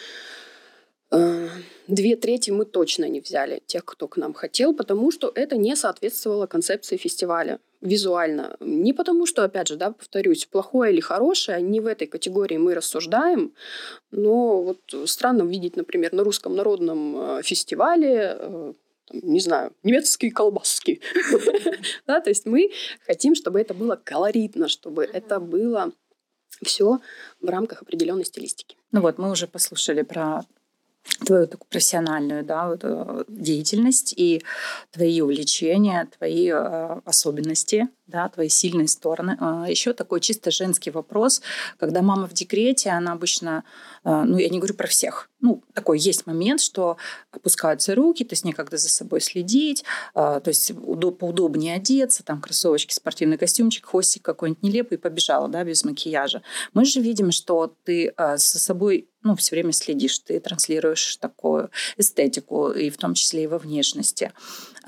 две 1.10 2.16
трети 2.16 2.52
мы 2.52 2.66
точно 2.66 3.06
не 3.06 3.22
взяли 3.22 3.62
тех, 3.66 3.86
кто 3.86 4.08
к 4.08 4.18
нам 4.18 4.34
хотел, 4.34 4.74
потому 4.74 5.12
что 5.12 5.32
это 5.34 5.56
не 5.58 5.76
соответствовало 5.76 6.48
концепции 6.48 6.98
фестиваля. 6.98 7.60
визуально. 7.80 8.58
Не 8.60 8.92
потому, 8.92 9.26
что, 9.28 9.44
опять 9.44 9.68
же, 9.68 9.76
да, 9.76 9.92
повторюсь, 9.92 10.46
плохое 10.46 10.92
или 10.92 11.00
хорошее, 11.00 11.62
не 11.62 11.80
в 11.80 11.86
этой 11.86 12.08
категории 12.08 12.58
мы 12.58 12.74
рассуждаем, 12.74 13.54
но 14.12 14.64
вот 14.64 14.80
странно 15.06 15.44
видеть, 15.44 15.78
например, 15.78 16.12
на 16.14 16.24
русском 16.24 16.56
народном 16.56 17.38
э, 17.38 17.42
фестивале 17.44 18.36
э, 18.40 18.74
не 19.12 19.40
знаю, 19.40 19.72
немецкие 19.84 20.32
колбаски. 20.32 21.02
да, 22.08 22.20
то 22.20 22.30
есть 22.30 22.46
мы 22.46 22.72
хотим, 23.06 23.36
чтобы 23.36 23.62
это 23.62 23.74
было 23.74 23.96
колоритно, 23.96 24.68
чтобы 24.68 25.04
это 25.06 25.40
было 25.40 25.92
все 26.64 27.00
в 27.42 27.48
рамках 27.48 27.82
определенной 27.82 28.26
стилистики. 28.26 28.78
Ну 28.92 29.02
вот, 29.02 29.18
мы 29.18 29.32
уже 29.32 29.48
послушали 29.48 30.02
про 30.02 30.44
твою 31.26 31.48
такую 31.48 31.68
профессиональную 31.70 32.44
да, 32.44 32.70
вот, 32.70 32.82
э, 32.84 33.24
деятельность 33.28 34.14
и 34.16 34.44
твои 34.92 35.22
увлечения, 35.22 36.08
твои 36.18 36.50
э, 36.50 37.00
особенности, 37.06 37.88
да, 38.08 38.30
твои 38.30 38.50
сильные 38.50 38.88
стороны. 38.88 39.38
Э, 39.40 39.66
еще 39.70 39.94
такой 39.94 40.22
чисто 40.22 40.50
женский 40.50 40.92
вопрос. 40.92 41.42
Когда 41.78 42.02
мама 42.02 42.28
в 42.28 42.34
декрете, 42.34 42.90
она 42.90 43.12
обычно, 43.12 43.64
э, 44.04 44.24
ну, 44.24 44.38
я 44.38 44.50
не 44.50 44.60
говорю 44.60 44.74
про 44.74 44.88
всех, 44.88 45.30
ну, 45.42 45.62
такой 45.74 46.00
есть 46.00 46.26
момент, 46.26 46.62
что 46.62 46.98
опускаются 47.32 47.94
руки, 47.94 48.24
то 48.24 48.34
есть 48.34 48.46
некогда 48.46 48.78
за 48.78 48.90
собой 48.90 49.22
следить, 49.22 49.84
э, 50.16 50.42
то 50.44 50.48
есть 50.48 50.72
удоб, 50.72 51.20
поудобнее 51.20 51.76
одеться, 51.76 52.24
там 52.24 52.42
кроссовочки, 52.42 52.94
спортивный 52.94 53.38
костюмчик, 53.38 53.86
хвостик 53.86 54.24
какой-нибудь 54.24 54.64
нелепый, 54.64 54.98
побежала, 54.98 55.48
да, 55.48 55.64
без 55.64 55.84
макияжа. 55.84 56.42
Мы 56.74 56.86
же 56.86 57.02
видим, 57.02 57.32
что 57.32 57.76
ты 57.84 58.14
со 58.18 58.60
собой 58.60 59.10
ну, 59.24 59.36
все 59.36 59.56
время 59.56 59.74
следишь, 59.74 60.20
ты 60.20 60.40
транслируешь 60.40 61.18
такую 61.18 61.70
эстетику, 61.98 62.70
и 62.72 62.90
в 62.90 62.98
том 62.98 63.14
числе 63.14 63.44
и 63.44 63.48
во 63.48 63.58
внешности. 63.58 64.32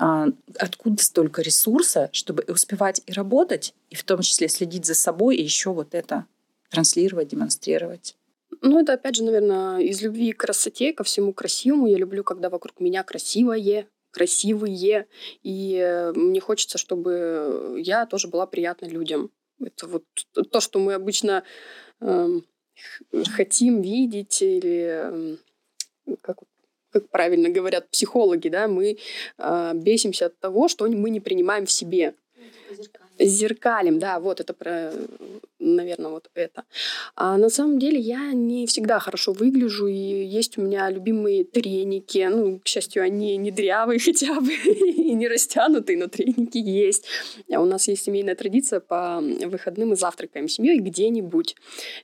А, 0.00 0.28
откуда 0.58 1.02
столько 1.02 1.42
ресурса, 1.42 2.08
чтобы 2.12 2.42
успевать 2.48 3.02
и 3.04 3.12
работать, 3.12 3.74
и 3.90 3.94
в 3.94 4.02
том 4.02 4.22
числе 4.22 4.48
следить 4.48 4.86
за 4.86 4.94
собой, 4.94 5.36
и 5.36 5.42
еще 5.42 5.74
вот 5.74 5.94
это 5.94 6.24
транслировать, 6.70 7.28
демонстрировать? 7.28 8.16
Ну, 8.62 8.80
это, 8.80 8.94
опять 8.94 9.16
же, 9.16 9.24
наверное, 9.24 9.78
из 9.80 10.00
любви 10.00 10.32
к 10.32 10.40
красоте, 10.40 10.94
ко 10.94 11.04
всему 11.04 11.34
красивому. 11.34 11.86
Я 11.86 11.98
люблю, 11.98 12.24
когда 12.24 12.48
вокруг 12.48 12.80
меня 12.80 13.02
красивое, 13.02 13.88
красивые. 14.10 15.06
И 15.42 15.76
э, 15.76 16.12
мне 16.12 16.40
хочется, 16.40 16.78
чтобы 16.78 17.76
я 17.78 18.06
тоже 18.06 18.28
была 18.28 18.46
приятна 18.46 18.86
людям. 18.86 19.30
Это 19.62 19.86
вот 19.86 20.04
то, 20.50 20.60
что 20.60 20.78
мы 20.78 20.94
обычно 20.94 21.44
э, 22.00 22.40
хотим 23.36 23.82
видеть 23.82 24.40
или 24.40 25.36
э, 26.06 26.16
как 26.22 26.38
как 26.92 27.08
правильно 27.08 27.48
говорят 27.48 27.90
психологи, 27.90 28.48
да, 28.48 28.68
мы 28.68 28.98
э, 29.38 29.72
бесимся 29.74 30.26
от 30.26 30.38
того, 30.38 30.68
что 30.68 30.86
мы 30.86 31.10
не 31.10 31.20
принимаем 31.20 31.66
в 31.66 31.70
себе. 31.70 32.14
Зеркалем, 33.18 33.98
да, 33.98 34.18
вот 34.18 34.40
это 34.40 34.54
про, 34.54 34.92
наверное, 35.58 36.10
вот 36.10 36.30
это. 36.34 36.64
А 37.16 37.36
на 37.36 37.50
самом 37.50 37.78
деле 37.78 37.98
я 37.98 38.32
не 38.32 38.66
всегда 38.66 38.98
хорошо 38.98 39.32
выгляжу, 39.32 39.88
и 39.88 40.24
есть 40.24 40.56
у 40.56 40.62
меня 40.62 40.88
любимые 40.88 41.44
треники. 41.44 42.26
Ну, 42.30 42.60
к 42.60 42.66
счастью, 42.66 43.02
они 43.02 43.36
не 43.36 43.50
дрявые 43.50 44.00
хотя 44.04 44.40
бы 44.40 44.52
и 44.54 45.12
не 45.12 45.28
растянутые, 45.28 45.98
но 45.98 46.06
треники 46.06 46.56
есть. 46.56 47.04
А 47.52 47.60
у 47.60 47.66
нас 47.66 47.88
есть 47.88 48.04
семейная 48.04 48.34
традиция 48.34 48.80
по 48.80 49.20
выходным 49.20 49.90
мы 49.90 49.96
завтракаем 49.96 50.48
с 50.48 50.54
семьей 50.54 50.78
где-нибудь. 50.78 51.56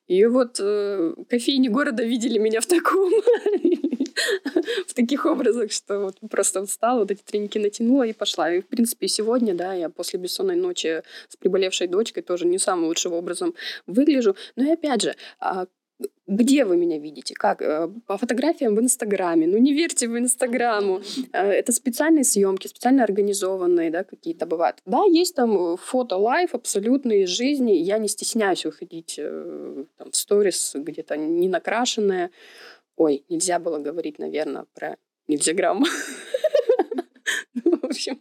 И 0.08 0.26
вот 0.26 0.58
э, 0.60 1.14
кофейни 1.30 1.68
города 1.68 2.04
видели 2.04 2.38
меня 2.38 2.60
в 2.60 2.66
таком 2.66 3.12
в 4.86 4.94
таких 4.94 5.26
образах, 5.26 5.72
что 5.72 6.00
вот 6.00 6.16
просто 6.30 6.64
встала, 6.66 7.00
вот 7.00 7.10
эти 7.10 7.22
треники 7.22 7.58
натянула 7.58 8.04
и 8.04 8.12
пошла. 8.12 8.52
И, 8.52 8.60
в 8.60 8.66
принципе, 8.66 9.08
сегодня, 9.08 9.54
да, 9.54 9.74
я 9.74 9.88
после 9.88 10.18
бессонной 10.18 10.56
ночи 10.56 11.02
с 11.28 11.36
приболевшей 11.36 11.86
дочкой 11.86 12.22
тоже 12.22 12.46
не 12.46 12.58
самым 12.58 12.86
лучшим 12.86 13.12
образом 13.12 13.54
выгляжу. 13.86 14.36
Но 14.56 14.64
и 14.64 14.72
опять 14.72 15.02
же, 15.02 15.16
а, 15.40 15.66
где 16.26 16.64
вы 16.64 16.76
меня 16.76 16.98
видите? 16.98 17.34
Как? 17.34 17.62
Э, 17.62 17.88
по 18.06 18.18
фотографиям 18.18 18.74
в 18.74 18.80
Инстаграме. 18.80 19.46
Ну, 19.46 19.58
не 19.58 19.72
верьте 19.72 20.08
в 20.08 20.18
Инстаграму. 20.18 21.00
Э, 21.32 21.50
это 21.50 21.72
специальные 21.72 22.24
съемки, 22.24 22.66
специально 22.66 23.04
организованные, 23.04 23.90
да, 23.90 24.04
какие-то 24.04 24.44
бывают. 24.46 24.78
Да, 24.86 25.04
есть 25.04 25.36
там 25.36 25.76
фото 25.76 26.16
лайф 26.16 26.54
абсолютно 26.54 27.12
из 27.12 27.28
жизни. 27.28 27.72
Я 27.72 27.98
не 27.98 28.08
стесняюсь 28.08 28.64
выходить 28.64 29.16
э, 29.18 29.84
там, 29.96 30.10
в 30.10 30.16
сторис 30.16 30.72
где-то 30.74 31.16
не 31.16 31.48
накрашенная. 31.48 32.30
Ой, 32.96 33.24
нельзя 33.28 33.58
было 33.58 33.78
говорить, 33.78 34.18
наверное, 34.18 34.66
про 34.74 34.96
нельзя 35.28 35.52
грамм. 35.52 35.84
В 37.64 37.84
общем. 37.84 38.18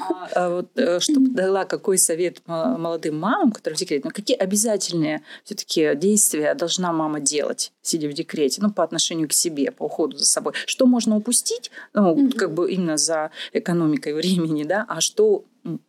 А, 0.00 0.28
а 0.34 0.50
вот 0.50 0.70
э, 0.76 1.00
что 1.00 1.14
дала 1.18 1.64
какой 1.64 1.98
совет 1.98 2.42
молодым 2.46 3.18
мамам, 3.18 3.52
которые 3.52 3.76
в 3.76 3.78
декрете? 3.78 4.02
Ну, 4.04 4.10
какие 4.10 4.36
обязательные 4.36 5.22
все-таки 5.44 5.94
действия 5.94 6.54
должна 6.54 6.92
мама 6.92 7.20
делать, 7.20 7.72
сидя 7.82 8.08
в 8.08 8.12
декрете, 8.12 8.60
ну, 8.60 8.70
по 8.70 8.84
отношению 8.84 9.28
к 9.28 9.32
себе, 9.32 9.70
по 9.70 9.84
уходу 9.84 10.16
за 10.16 10.26
собой? 10.26 10.52
Что 10.66 10.86
можно 10.86 11.16
упустить, 11.16 11.70
ну, 11.94 12.30
как 12.36 12.52
бы 12.52 12.70
именно 12.70 12.96
за 12.96 13.30
экономикой 13.52 14.14
времени, 14.14 14.64
да, 14.64 14.84
а 14.88 15.00
что 15.00 15.44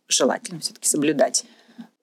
желательно 0.08 0.60
все-таки 0.60 0.88
соблюдать? 0.88 1.44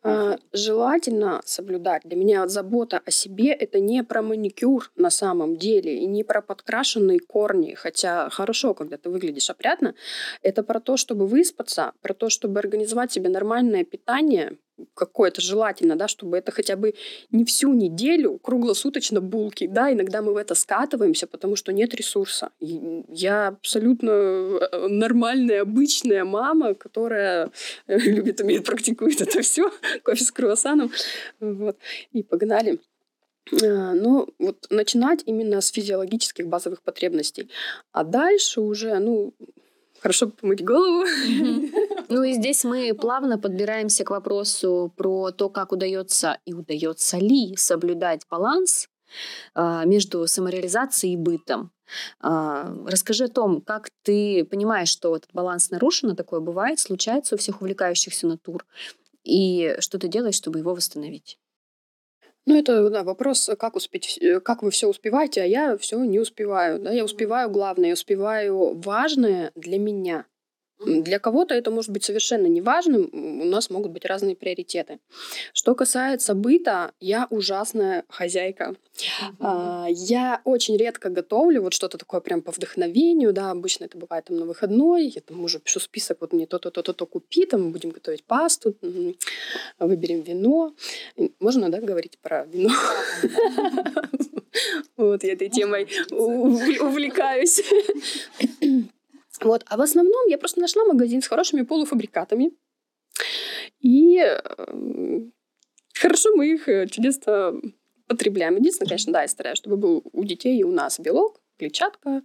А, 0.03 0.38
желательно 0.51 1.41
соблюдать. 1.46 2.01
Для 2.05 2.17
меня 2.17 2.48
забота 2.48 3.01
о 3.05 3.12
себе 3.12 3.51
это 3.51 3.79
не 3.79 4.03
про 4.03 4.24
маникюр 4.24 4.91
на 4.96 5.12
самом 5.12 5.58
деле 5.58 5.98
и 5.98 6.05
не 6.08 6.24
про 6.24 6.41
подкрашенные 6.41 7.20
корни, 7.20 7.75
хотя 7.75 8.29
хорошо, 8.29 8.74
когда 8.74 8.98
ты 8.98 9.10
выглядишь 9.10 9.51
опрятно. 9.51 9.93
Это 10.41 10.63
про 10.63 10.79
то, 10.79 10.98
чтобы 10.98 11.27
выспаться, 11.27 11.93
про 12.01 12.15
то, 12.15 12.29
чтобы 12.29 12.60
организовать 12.60 13.12
себе 13.12 13.29
нормальное 13.29 13.84
питание, 13.84 14.58
какое-то 14.94 15.42
желательно, 15.42 15.96
да, 15.96 16.08
чтобы 16.08 16.38
это 16.38 16.52
хотя 16.52 16.76
бы 16.76 16.94
не 17.32 17.46
всю 17.46 17.74
неделю 17.74 18.40
круглосуточно 18.40 19.22
булки, 19.22 19.68
да, 19.68 19.92
иногда 19.92 20.22
мы 20.22 20.34
в 20.34 20.38
это 20.38 20.56
скатываемся, 20.56 21.28
потому 21.28 21.56
что 21.56 21.72
нет 21.74 21.94
ресурса. 21.94 22.50
И 22.60 23.04
я 23.10 23.48
абсолютно 23.48 24.10
э, 24.12 24.88
нормальная, 24.88 25.62
обычная 25.62 26.24
мама, 26.24 26.74
которая 26.74 27.52
э, 27.88 27.98
любит, 28.00 28.42
умеет, 28.42 28.66
практикует 28.66 29.22
это 29.22 29.42
все, 29.42 29.72
кофе 30.04 30.24
с 30.24 30.32
круассаном, 30.32 30.92
вот, 31.40 31.78
и 32.12 32.24
погнали. 32.24 32.80
А, 33.52 33.94
ну, 33.94 34.28
вот 34.40 34.68
начинать 34.70 35.24
именно 35.26 35.62
с 35.62 35.70
физиологических 35.70 36.48
базовых 36.48 36.82
потребностей. 36.82 37.50
А 37.92 38.04
дальше 38.04 38.62
уже, 38.62 38.98
ну, 39.00 39.34
хорошо 40.00 40.30
помыть 40.30 40.64
голову. 40.64 41.06
Ну 42.12 42.24
и 42.24 42.34
здесь 42.34 42.65
мы 42.65 42.94
плавно 42.94 43.39
подбираемся 43.39 44.03
к 44.03 44.10
вопросу 44.10 44.91
про 44.98 45.32
то, 45.32 45.48
как 45.48 45.72
удается 45.72 46.39
и 46.44 46.53
удается 46.53 47.18
ли 47.18 47.56
соблюдать 47.56 48.27
баланс 48.30 48.89
а, 49.53 49.86
между 49.86 50.27
самореализацией 50.27 51.13
и 51.13 51.18
бытом. 51.18 51.72
А, 52.20 52.75
расскажи 52.86 53.24
о 53.24 53.30
том, 53.30 53.62
как 53.62 53.91
ты 54.03 54.44
понимаешь, 54.44 54.89
что 54.89 55.15
этот 55.15 55.32
баланс 55.32 55.72
нарушен, 55.72 56.12
а 56.12 56.15
такое 56.18 56.41
бывает, 56.41 56.82
случается 56.82 57.36
у 57.36 57.38
всех 57.38 57.62
увлекающихся 57.62 58.27
натур, 58.27 58.65
и 59.24 59.77
что 59.80 59.98
ты 59.98 60.10
делаешь, 60.10 60.36
чтобы 60.36 60.60
его 60.60 60.75
восстановить. 60.75 61.39
Ну, 62.46 62.60
это 62.60 62.89
да, 62.89 63.03
вопрос, 63.03 63.50
как 63.58 63.77
успеть, 63.77 64.18
э, 64.22 64.41
как 64.41 64.63
вы 64.63 64.72
все 64.72 64.89
успеваете, 64.89 65.44
а 65.44 65.46
я 65.46 65.77
все 65.77 66.03
не 66.03 66.20
успеваю. 66.20 66.77
Да? 66.82 66.91
Я 66.91 67.06
успеваю 67.06 67.50
главное, 67.50 67.88
я 67.88 67.94
успеваю 67.94 68.77
важное 68.77 69.53
для 69.56 69.80
меня. 69.80 70.25
Для 70.86 71.20
кого-то 71.20 71.54
это 71.54 71.72
может 71.72 71.92
быть 71.92 72.04
совершенно 72.04 72.48
неважным, 72.48 73.10
у 73.14 73.46
нас 73.46 73.70
могут 73.70 73.92
быть 73.92 74.06
разные 74.06 74.36
приоритеты. 74.36 75.00
Что 75.54 75.76
касается 75.76 76.34
быта, 76.34 76.92
я 77.00 77.28
ужасная 77.30 78.04
хозяйка. 78.10 78.76
Mm-hmm. 79.40 79.88
Я 79.92 80.42
очень 80.44 80.78
редко 80.78 81.10
готовлю 81.10 81.62
вот 81.62 81.74
что-то 81.74 81.98
такое 81.98 82.20
прям 82.22 82.42
по 82.42 82.52
вдохновению, 82.52 83.34
да, 83.34 83.52
обычно 83.52 83.86
это 83.86 83.98
бывает 83.98 84.26
там 84.26 84.38
на 84.38 84.46
выходной, 84.46 85.08
я 85.08 85.22
там 85.22 85.44
уже 85.44 85.60
пишу 85.60 85.80
список, 85.80 86.18
вот 86.22 86.34
мне 86.34 86.46
то-то, 86.46 86.72
то-то, 86.72 86.94
то 86.94 87.06
купи, 87.06 87.46
там 87.46 87.72
будем 87.72 87.92
готовить 87.92 88.24
пасту, 88.24 88.76
выберем 89.80 90.22
вино. 90.22 90.74
Можно, 91.40 91.70
да, 91.70 91.80
говорить 91.80 92.18
про 92.22 92.46
вино? 92.46 92.72
Вот, 94.98 95.24
я 95.24 95.34
этой 95.34 95.50
темой 95.50 95.88
увлекаюсь. 96.12 97.62
Вот. 99.42 99.64
А 99.68 99.78
в 99.78 99.82
основном 99.82 100.28
я 100.28 100.38
просто 100.38 100.60
нашла 100.60 100.86
магазин 100.86 101.22
с 101.22 101.28
хорошими 101.28 101.64
полуфабрикатами. 101.64 102.52
И 103.80 104.18
э, 104.18 105.22
хорошо 105.96 106.36
мы 106.36 106.54
их 106.54 106.70
э, 106.70 106.88
чудесно 106.88 107.54
потребляем. 108.08 108.56
Единственное, 108.58 108.90
конечно, 108.90 109.14
да, 109.14 109.22
я 109.24 109.28
стараюсь, 109.28 109.58
чтобы 109.58 109.78
был 109.78 110.04
у 110.12 110.24
детей 110.24 110.60
и 110.60 110.64
у 110.64 110.72
нас 110.72 111.00
белок, 111.00 111.42
клетчатка, 111.58 112.24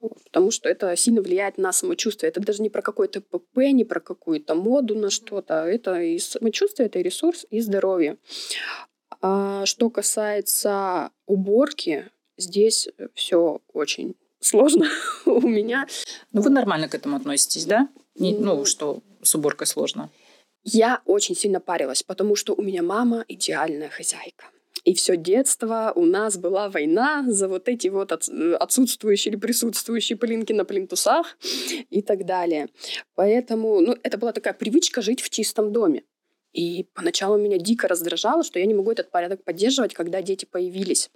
потому 0.00 0.50
что 0.50 0.68
это 0.68 0.96
сильно 0.96 1.22
влияет 1.22 1.58
на 1.58 1.72
самочувствие. 1.72 2.28
Это 2.30 2.40
даже 2.40 2.62
не 2.62 2.70
про 2.70 2.82
какой-то 2.82 3.20
ПП, 3.20 3.58
не 3.72 3.84
про 3.84 4.00
какую-то 4.00 4.54
моду 4.54 4.94
на 4.94 5.10
что-то. 5.10 5.64
Это 5.64 6.00
и 6.00 6.18
самочувствие, 6.18 6.86
это 6.86 6.98
и 6.98 7.02
ресурс, 7.02 7.46
и 7.50 7.60
здоровье. 7.60 8.18
А 9.20 9.66
что 9.66 9.90
касается 9.90 11.10
уборки, 11.26 12.10
здесь 12.36 12.88
все 13.14 13.60
очень 13.72 14.16
сложно 14.40 14.88
у 15.26 15.40
меня. 15.46 15.86
Ну, 16.32 16.42
вы 16.42 16.50
нормально 16.50 16.88
к 16.88 16.94
этому 16.94 17.16
относитесь, 17.16 17.66
да? 17.66 17.88
Не, 18.16 18.36
ну, 18.36 18.64
что 18.64 19.02
с 19.22 19.34
уборкой 19.34 19.66
сложно? 19.66 20.10
Я 20.64 21.00
очень 21.06 21.36
сильно 21.36 21.60
парилась, 21.60 22.02
потому 22.02 22.36
что 22.36 22.54
у 22.54 22.62
меня 22.62 22.82
мама 22.82 23.24
идеальная 23.28 23.88
хозяйка. 23.88 24.46
И 24.84 24.94
все 24.94 25.16
детство 25.16 25.92
у 25.94 26.04
нас 26.06 26.38
была 26.38 26.70
война 26.70 27.24
за 27.28 27.48
вот 27.48 27.68
эти 27.68 27.88
вот 27.88 28.12
отсутствующие 28.12 29.32
или 29.32 29.38
присутствующие 29.38 30.16
пылинки 30.16 30.52
на 30.52 30.64
плинтусах 30.64 31.36
и 31.90 32.00
так 32.02 32.24
далее. 32.24 32.68
Поэтому 33.14 33.80
ну, 33.80 33.96
это 34.02 34.16
была 34.16 34.32
такая 34.32 34.54
привычка 34.54 35.02
жить 35.02 35.20
в 35.20 35.28
чистом 35.28 35.72
доме. 35.72 36.04
И 36.52 36.88
поначалу 36.94 37.38
меня 37.38 37.58
дико 37.58 37.88
раздражало, 37.88 38.42
что 38.42 38.58
я 38.58 38.66
не 38.66 38.74
могу 38.74 38.90
этот 38.90 39.10
порядок 39.10 39.44
поддерживать, 39.44 39.94
когда 39.94 40.22
дети 40.22 40.46
появились. 40.46 41.10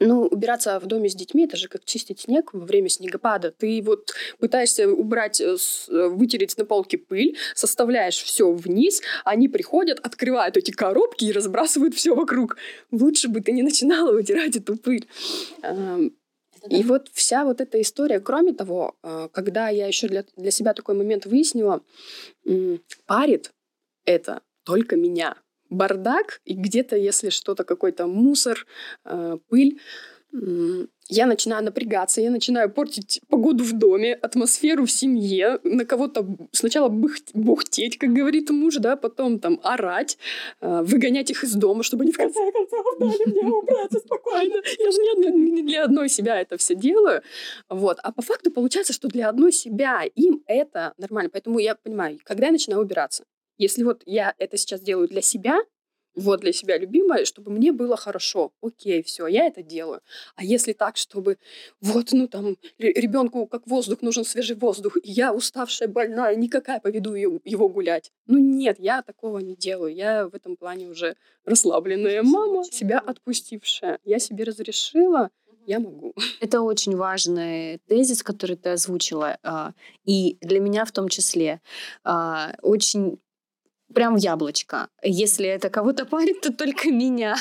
Ну, 0.00 0.26
убираться 0.26 0.78
в 0.78 0.86
доме 0.86 1.08
с 1.08 1.14
детьми, 1.14 1.44
это 1.44 1.56
же 1.56 1.68
как 1.68 1.84
чистить 1.84 2.20
снег 2.20 2.52
во 2.52 2.64
время 2.64 2.88
снегопада. 2.88 3.50
Ты 3.50 3.82
вот 3.82 4.12
пытаешься 4.38 4.88
убрать, 4.88 5.40
э, 5.40 5.56
э, 5.88 6.08
вытереть 6.08 6.56
на 6.58 6.64
полке 6.64 6.98
пыль, 6.98 7.36
составляешь 7.54 8.22
все 8.22 8.52
вниз, 8.52 9.02
они 9.24 9.48
приходят, 9.48 9.98
открывают 10.00 10.56
эти 10.56 10.70
коробки 10.70 11.24
и 11.24 11.32
разбрасывают 11.32 11.94
все 11.94 12.14
вокруг. 12.14 12.56
Лучше 12.90 13.28
бы 13.28 13.40
ты 13.40 13.52
не 13.52 13.62
начинала 13.62 14.12
вытирать 14.12 14.56
эту 14.56 14.76
пыль. 14.76 15.08
И 16.68 16.82
вот 16.82 17.08
вся 17.12 17.44
вот 17.44 17.60
эта 17.60 17.80
история, 17.80 18.20
кроме 18.20 18.52
того, 18.52 18.96
э, 19.02 19.28
когда 19.32 19.68
я 19.68 19.86
еще 19.86 20.08
для, 20.08 20.24
для 20.36 20.50
себя 20.50 20.74
такой 20.74 20.94
момент 20.96 21.24
выяснила, 21.26 21.82
парит 23.06 23.52
это 24.04 24.42
только 24.64 24.96
меня 24.96 25.36
бардак, 25.70 26.40
и 26.44 26.54
где-то, 26.54 26.96
если 26.96 27.30
что-то, 27.30 27.64
какой-то 27.64 28.06
мусор, 28.06 28.66
э, 29.04 29.38
пыль, 29.48 29.78
я 31.10 31.26
начинаю 31.26 31.64
напрягаться, 31.64 32.20
я 32.20 32.30
начинаю 32.30 32.70
портить 32.70 33.20
погоду 33.28 33.64
в 33.64 33.72
доме, 33.72 34.12
атмосферу 34.12 34.84
в 34.84 34.90
семье, 34.90 35.58
на 35.64 35.86
кого-то 35.86 36.26
сначала 36.52 36.88
бухтеть, 36.88 37.96
как 37.96 38.12
говорит 38.12 38.50
муж, 38.50 38.76
да, 38.76 38.96
потом 38.96 39.38
там 39.38 39.58
орать, 39.62 40.18
э, 40.60 40.82
выгонять 40.82 41.30
их 41.30 41.44
из 41.44 41.54
дома, 41.54 41.82
чтобы 41.82 42.02
они 42.02 42.12
в 42.12 42.18
конце 42.18 42.52
концов 42.52 42.84
дали 43.00 43.30
мне 43.30 43.50
убраться 43.52 44.00
спокойно. 44.00 44.54
Я 44.78 44.90
же 44.90 45.32
не 45.32 45.62
для 45.62 45.84
одной 45.84 46.10
себя 46.10 46.40
это 46.40 46.58
все 46.58 46.74
делаю. 46.74 47.22
Вот. 47.70 47.98
А 48.02 48.12
по 48.12 48.20
факту 48.20 48.50
получается, 48.50 48.92
что 48.92 49.08
для 49.08 49.30
одной 49.30 49.52
себя 49.52 50.02
им 50.14 50.42
это 50.46 50.92
нормально. 50.98 51.30
Поэтому 51.32 51.58
я 51.58 51.74
понимаю, 51.74 52.18
когда 52.22 52.46
я 52.46 52.52
начинаю 52.52 52.82
убираться, 52.82 53.24
если 53.58 53.82
вот 53.82 54.02
я 54.06 54.34
это 54.38 54.56
сейчас 54.56 54.80
делаю 54.80 55.08
для 55.08 55.22
себя, 55.22 55.58
вот 56.18 56.40
для 56.40 56.52
себя 56.52 56.78
любимое, 56.78 57.24
чтобы 57.24 57.50
мне 57.50 57.72
было 57.72 57.96
хорошо. 57.96 58.52
Окей, 58.60 59.02
все, 59.02 59.26
я 59.26 59.46
это 59.46 59.62
делаю. 59.62 60.00
А 60.34 60.44
если 60.44 60.72
так, 60.72 60.96
чтобы 60.96 61.38
вот, 61.80 62.08
ну 62.12 62.26
там, 62.28 62.56
ребенку 62.78 63.46
как 63.46 63.66
воздух 63.66 64.02
нужен 64.02 64.24
свежий 64.24 64.56
воздух, 64.56 64.96
и 64.96 65.10
я 65.10 65.32
уставшая, 65.32 65.88
больная, 65.88 66.34
никакая 66.34 66.80
поведу 66.80 67.14
его 67.14 67.68
гулять. 67.68 68.10
Ну 68.26 68.38
нет, 68.38 68.76
я 68.80 69.02
такого 69.02 69.38
не 69.38 69.54
делаю. 69.54 69.94
Я 69.94 70.28
в 70.28 70.34
этом 70.34 70.56
плане 70.56 70.88
уже 70.88 71.16
расслабленная 71.44 72.22
мама, 72.22 72.64
себя 72.64 72.98
отпустившая. 72.98 73.98
Я 74.04 74.18
себе 74.18 74.44
разрешила, 74.44 75.30
я 75.66 75.78
могу. 75.78 76.14
Это 76.40 76.62
очень 76.62 76.96
важный 76.96 77.78
тезис, 77.86 78.22
который 78.22 78.56
ты 78.56 78.70
озвучила, 78.70 79.38
а, 79.42 79.72
и 80.04 80.38
для 80.40 80.60
меня 80.60 80.84
в 80.84 80.92
том 80.92 81.08
числе. 81.08 81.60
А, 82.04 82.54
очень 82.62 83.20
прям 83.94 84.16
в 84.16 84.18
яблочко. 84.18 84.88
Если 85.02 85.46
это 85.46 85.70
кого-то 85.70 86.04
парит, 86.04 86.40
то 86.40 86.52
только 86.52 86.88
меня. 86.92 87.36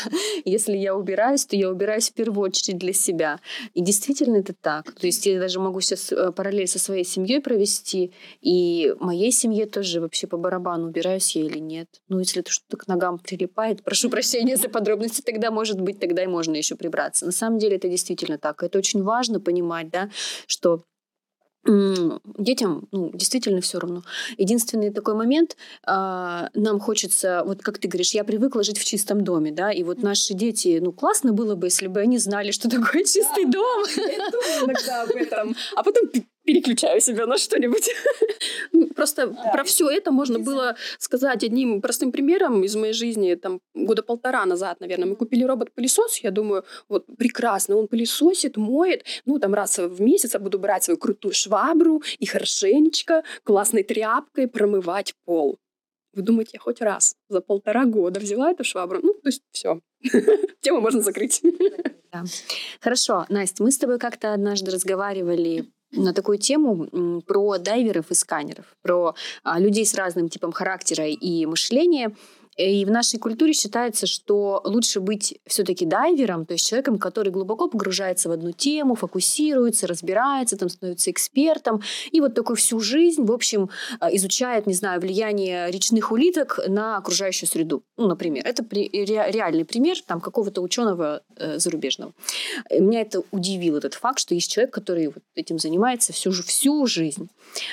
Если 0.45 0.77
я 0.77 0.95
убираюсь, 0.95 1.45
то 1.45 1.55
я 1.55 1.69
убираюсь 1.69 2.09
в 2.09 2.13
первую 2.13 2.45
очередь 2.45 2.77
для 2.77 2.93
себя. 2.93 3.39
И 3.73 3.81
действительно 3.81 4.37
это 4.37 4.53
так. 4.53 4.91
То 4.93 5.07
есть 5.07 5.25
я 5.25 5.39
даже 5.39 5.59
могу 5.59 5.81
сейчас 5.81 6.11
э, 6.11 6.31
параллель 6.31 6.67
со 6.67 6.79
своей 6.79 7.03
семьей 7.03 7.41
провести, 7.41 8.11
и 8.41 8.93
моей 8.99 9.31
семье 9.31 9.65
тоже 9.65 10.01
вообще 10.01 10.27
по 10.27 10.37
барабану, 10.37 10.87
убираюсь 10.87 11.35
я 11.35 11.43
или 11.43 11.59
нет. 11.59 11.87
Ну, 12.07 12.19
если 12.19 12.41
это 12.41 12.51
что-то 12.51 12.77
к 12.77 12.87
ногам 12.87 13.19
прилипает, 13.19 13.83
прошу 13.83 14.09
прощения 14.17 14.57
за 14.57 14.69
подробности, 14.69 15.21
тогда, 15.21 15.51
может 15.51 15.81
быть, 15.81 15.99
тогда 15.99 16.23
и 16.23 16.27
можно 16.27 16.55
еще 16.55 16.75
прибраться. 16.75 17.25
На 17.25 17.31
самом 17.31 17.59
деле 17.59 17.77
это 17.77 17.89
действительно 17.89 18.37
так. 18.37 18.63
Это 18.63 18.77
очень 18.77 19.03
важно 19.03 19.39
понимать, 19.39 19.89
да, 19.89 20.09
что 20.47 20.83
детям 21.67 22.87
ну, 22.91 23.11
действительно 23.13 23.61
все 23.61 23.79
равно. 23.79 24.03
Единственный 24.37 24.91
такой 24.91 25.15
момент, 25.15 25.57
э, 25.85 26.47
нам 26.53 26.79
хочется, 26.79 27.43
вот 27.45 27.61
как 27.61 27.77
ты 27.77 27.87
говоришь, 27.87 28.11
я 28.11 28.23
привыкла 28.23 28.63
жить 28.63 28.77
в 28.77 28.85
чистом 28.85 29.23
доме, 29.23 29.51
да, 29.51 29.71
и 29.71 29.83
вот 29.83 30.01
наши 30.01 30.33
дети, 30.33 30.79
ну 30.81 30.91
классно 30.91 31.33
было 31.33 31.55
бы, 31.55 31.67
если 31.67 31.87
бы 31.87 31.99
они 31.99 32.17
знали, 32.17 32.51
что 32.51 32.69
такое 32.69 33.03
чистый 33.05 33.45
да, 33.45 33.51
дом. 33.51 33.83
Я 33.97 34.65
иногда 34.65 35.03
об 35.03 35.09
этом. 35.11 35.55
А 35.75 35.83
потом 35.83 36.09
переключаю 36.47 37.01
себя 37.01 37.25
на 37.27 37.37
что-нибудь. 37.37 37.89
Просто 38.95 39.27
да. 39.27 39.51
про 39.51 39.63
все 39.63 39.89
это 39.89 40.11
можно 40.11 40.39
было 40.39 40.75
сказать 40.97 41.43
одним 41.43 41.81
простым 41.81 42.11
примером 42.11 42.63
из 42.63 42.75
моей 42.75 42.93
жизни. 42.93 43.35
Там 43.35 43.59
года 43.75 44.01
полтора 44.01 44.45
назад, 44.45 44.79
наверное, 44.79 45.09
мы 45.09 45.15
купили 45.17 45.43
робот-пылесос. 45.43 46.19
Я 46.23 46.31
думаю, 46.31 46.63
вот 46.87 47.05
прекрасно, 47.17 47.75
он 47.75 47.87
пылесосит, 47.87 48.55
моет. 48.55 49.03
Ну, 49.25 49.39
там 49.39 49.53
раз 49.53 49.77
в 49.77 50.01
месяц 50.01 50.33
я 50.35 50.39
буду 50.39 50.57
брать 50.57 50.85
свою 50.85 50.97
крутую 50.97 51.33
швабру 51.33 52.01
и 52.17 52.25
хорошенечко 52.25 53.23
классной 53.43 53.83
тряпкой 53.83 54.47
промывать 54.47 55.13
пол. 55.25 55.57
Вы 56.13 56.21
думаете, 56.21 56.51
я 56.53 56.59
хоть 56.59 56.81
раз 56.81 57.15
за 57.29 57.41
полтора 57.41 57.85
года 57.85 58.21
взяла 58.21 58.51
эту 58.51 58.63
швабру? 58.63 58.99
Ну, 59.03 59.13
то 59.13 59.27
есть 59.27 59.43
все. 59.51 59.81
Тему 60.61 60.79
можно 60.79 61.01
закрыть. 61.01 61.41
Да. 62.11 62.23
Хорошо, 62.79 63.25
Настя, 63.27 63.63
мы 63.63 63.71
с 63.71 63.77
тобой 63.77 63.99
как-то 63.99 64.33
однажды 64.33 64.71
разговаривали 64.71 65.65
на 65.91 66.13
такую 66.13 66.37
тему 66.37 67.21
про 67.25 67.57
дайверов 67.57 68.11
и 68.11 68.13
сканеров, 68.13 68.65
про 68.81 69.15
а, 69.43 69.59
людей 69.59 69.85
с 69.85 69.93
разным 69.95 70.29
типом 70.29 70.51
характера 70.51 71.07
и 71.07 71.45
мышления. 71.45 72.15
И 72.57 72.85
в 72.85 72.91
нашей 72.91 73.19
культуре 73.19 73.53
считается, 73.53 74.07
что 74.07 74.61
лучше 74.65 74.99
быть 74.99 75.39
все-таки 75.45 75.85
дайвером, 75.85 76.45
то 76.45 76.53
есть 76.53 76.67
человеком, 76.67 76.97
который 76.97 77.31
глубоко 77.31 77.67
погружается 77.67 78.29
в 78.29 78.31
одну 78.31 78.51
тему, 78.51 78.95
фокусируется, 78.95 79.85
разбирается, 79.85 80.57
там 80.57 80.69
становится 80.69 81.11
экспертом, 81.11 81.81
и 82.11 82.19
вот 82.19 82.33
такой 82.33 82.55
всю 82.55 82.79
жизнь, 82.79 83.23
в 83.23 83.31
общем, 83.31 83.69
а, 83.99 84.13
изучает, 84.15 84.65
не 84.65 84.73
знаю, 84.73 84.99
влияние 84.99 85.69
речных 85.71 86.11
улиток 86.11 86.59
на 86.67 86.97
окружающую 86.97 87.47
среду. 87.47 87.83
Ну, 87.95 88.07
например, 88.07 88.45
это 88.45 88.65
реальный 88.71 89.65
пример 89.65 89.97
там 90.05 90.19
какого-то 90.19 90.61
ученого 90.61 91.21
э, 91.35 91.59
зарубежного. 91.59 92.13
Меня 92.71 93.01
это 93.01 93.21
удивил 93.31 93.77
этот 93.77 93.93
факт, 93.93 94.19
что 94.19 94.33
есть 94.33 94.51
человек, 94.51 94.73
который 94.73 95.07
вот 95.07 95.23
этим 95.35 95.59
занимается 95.59 96.11
всю, 96.11 96.31
всю 96.31 96.85
жизнь. 96.87 97.29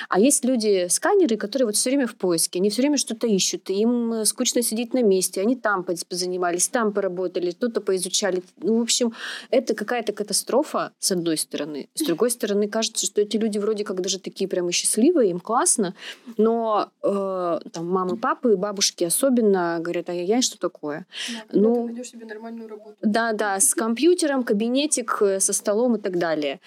А 0.09 0.19
есть 0.19 0.45
люди-сканеры, 0.45 1.37
которые 1.37 1.67
вот 1.67 1.75
все 1.75 1.89
время 1.89 2.07
в 2.07 2.15
поиске, 2.15 2.59
они 2.59 2.69
все 2.69 2.81
время 2.81 2.97
что-то 2.97 3.27
ищут, 3.27 3.69
им 3.69 4.13
э, 4.13 4.25
скучно 4.25 4.61
сидеть 4.61 4.74
сидеть 4.75 4.93
на 4.93 5.03
месте. 5.03 5.41
Они 5.41 5.55
там 5.55 5.83
позанимались, 5.83 6.67
там 6.67 6.91
поработали, 6.91 7.51
что-то 7.51 7.81
поизучали. 7.81 8.43
Ну, 8.57 8.79
в 8.79 8.81
общем, 8.81 9.13
это 9.51 9.73
какая-то 9.73 10.13
катастрофа, 10.13 10.91
с 10.99 11.11
одной 11.11 11.37
стороны. 11.37 11.87
С 11.95 12.05
другой 12.05 12.29
стороны, 12.29 12.67
кажется, 12.67 13.05
что 13.05 13.21
эти 13.21 13.37
люди 13.37 13.57
вроде 13.57 13.83
как 13.83 14.01
даже 14.01 14.19
такие 14.19 14.47
прямо 14.47 14.71
счастливые, 14.71 15.31
им 15.31 15.39
классно. 15.39 15.95
Но 16.37 16.89
э, 17.03 17.59
там 17.71 17.89
мамы, 17.89 18.17
папы, 18.17 18.57
бабушки 18.57 19.05
особенно 19.05 19.79
говорят, 19.79 20.09
ай-яй-яй, 20.09 20.41
что 20.41 20.57
такое? 20.59 21.05
Да, 21.29 21.59
ну, 21.59 21.89
ты 21.95 22.03
себе 22.03 22.25
нормальную 22.25 22.67
работу. 22.67 22.95
Да, 23.01 23.33
да, 23.33 23.59
с 23.59 23.73
компьютером, 23.73 24.43
кабинетик, 24.43 25.21
э, 25.21 25.39
со 25.39 25.53
столом 25.53 25.95
и 25.95 25.99
так 25.99 26.17
далее. 26.17 26.59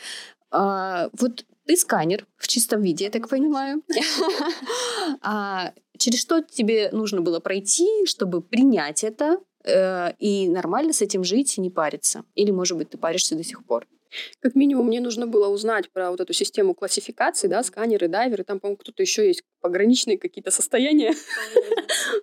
А, 0.50 1.10
вот 1.12 1.44
ты 1.68 1.76
сканер 1.76 2.26
в 2.38 2.48
чистом 2.48 2.80
виде, 2.80 3.04
я 3.04 3.10
так 3.10 3.28
понимаю. 3.28 3.82
А, 5.20 5.72
через 5.98 6.20
что 6.20 6.42
тебе 6.42 6.90
нужно 6.92 7.20
было 7.20 7.40
пройти, 7.40 8.06
чтобы 8.06 8.42
принять 8.42 9.04
это 9.04 9.38
э, 9.64 10.12
и 10.18 10.48
нормально 10.48 10.92
с 10.92 11.02
этим 11.02 11.24
жить 11.24 11.58
и 11.58 11.60
не 11.60 11.70
париться? 11.70 12.24
Или, 12.34 12.50
может 12.50 12.76
быть, 12.76 12.90
ты 12.90 12.98
паришься 12.98 13.36
до 13.36 13.44
сих 13.44 13.64
пор? 13.64 13.86
Как 14.40 14.54
минимум, 14.54 14.86
мне 14.86 15.00
нужно 15.00 15.26
было 15.26 15.48
узнать 15.48 15.90
про 15.90 16.10
вот 16.10 16.20
эту 16.20 16.32
систему 16.32 16.74
классификации, 16.74 17.48
да, 17.48 17.62
сканеры, 17.62 18.08
дайверы, 18.08 18.44
там, 18.44 18.60
по-моему, 18.60 18.76
кто-то 18.78 19.02
еще 19.02 19.26
есть, 19.26 19.42
пограничные 19.60 20.18
какие-то 20.18 20.50
состояния. 20.50 21.14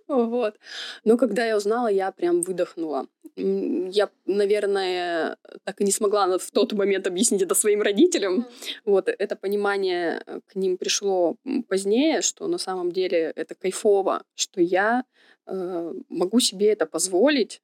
Вот. 0.08 0.55
Но 1.03 1.17
когда 1.17 1.45
я 1.45 1.58
узнала, 1.58 1.88
я 1.88 2.12
прям 2.12 2.41
выдохнула. 2.41 3.08
Я, 3.38 4.10
наверное, 4.26 5.38
так 5.63 5.82
и 5.82 5.84
не 5.84 5.91
смогла 5.91 6.38
в 6.38 6.52
тот 6.52 6.71
момент 6.74 7.06
объяснить 7.08 7.41
это 7.41 7.54
своим 7.54 7.82
родителям. 7.82 8.48
Вот 8.86 9.10
это 9.10 9.36
понимание 9.36 10.24
к 10.48 10.56
ним 10.56 10.78
пришло 10.78 11.36
позднее, 11.67 12.21
что 12.21 12.48
на 12.48 12.58
самом 12.58 12.91
деле 12.91 13.34
это 13.36 13.54
кайфово, 13.56 14.24
что 14.36 14.62
я 14.62 15.04
э, 15.48 15.93
могу 16.08 16.39
себе 16.39 16.67
это 16.67 16.86
позволить 16.86 17.62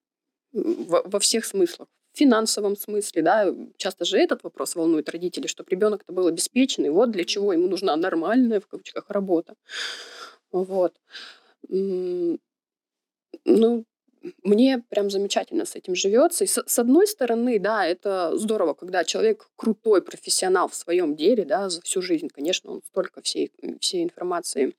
во, 0.52 1.04
во 1.06 1.20
всех 1.20 1.46
смыслах 1.46 1.88
в 2.14 2.18
финансовом 2.18 2.76
смысле, 2.76 3.22
да, 3.22 3.56
часто 3.78 4.06
же 4.06 4.18
этот 4.18 4.44
вопрос 4.44 4.76
волнует 4.76 5.10
родителей, 5.10 5.48
чтобы 5.48 5.70
ребенок-то 5.70 6.12
был 6.12 6.28
обеспеченный, 6.28 6.90
вот 6.90 7.12
для 7.12 7.24
чего 7.24 7.54
ему 7.54 7.68
нужна 7.68 7.96
нормальная, 7.96 8.60
в 8.60 8.68
кавычках, 8.68 9.10
работа. 9.10 9.56
Вот. 10.52 10.94
Ну, 11.70 12.38
мне 14.44 14.84
прям 14.90 15.10
замечательно 15.10 15.66
с 15.66 15.76
этим 15.76 15.96
живется. 15.96 16.44
И 16.44 16.48
с, 16.48 16.64
с 16.66 16.80
одной 16.80 17.08
стороны, 17.08 17.60
да, 17.60 17.86
это 17.86 18.38
здорово, 18.38 18.74
когда 18.74 19.04
человек 19.04 19.48
крутой 19.56 20.02
профессионал 20.02 20.68
в 20.70 20.76
своем 20.76 21.16
деле, 21.16 21.46
да, 21.46 21.70
за 21.70 21.82
всю 21.82 22.02
жизнь, 22.02 22.30
конечно, 22.30 22.72
он 22.72 22.82
столько 22.88 23.22
всей, 23.22 23.52
всей 23.80 24.04
информации 24.04 24.74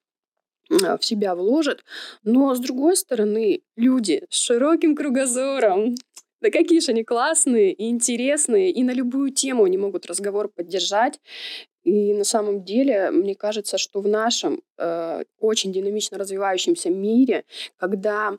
в 0.69 1.03
себя 1.03 1.35
вложат. 1.35 1.85
Но, 2.23 2.55
с 2.55 2.61
другой 2.61 2.97
стороны, 2.97 3.63
люди 3.77 4.25
с 4.31 4.39
широким 4.39 4.95
кругозором, 4.97 5.95
да 6.41 6.51
какие 6.51 6.81
же 6.81 6.93
они 6.93 7.05
классные 7.05 7.73
и 7.73 7.89
интересные, 7.89 8.71
и 8.71 8.83
на 8.83 8.93
любую 8.93 9.31
тему 9.31 9.65
они 9.65 9.79
могут 9.79 10.07
разговор 10.07 10.49
поддержать. 10.49 11.21
И 11.85 12.15
на 12.15 12.25
самом 12.25 12.65
деле, 12.65 13.11
мне 13.11 13.35
кажется, 13.35 13.79
что 13.79 14.01
в 14.01 14.09
нашем 14.09 14.63
э, 14.79 15.25
очень 15.39 15.73
динамично 15.73 16.19
развивающемся 16.19 16.91
мире, 16.91 17.45
когда 17.77 18.39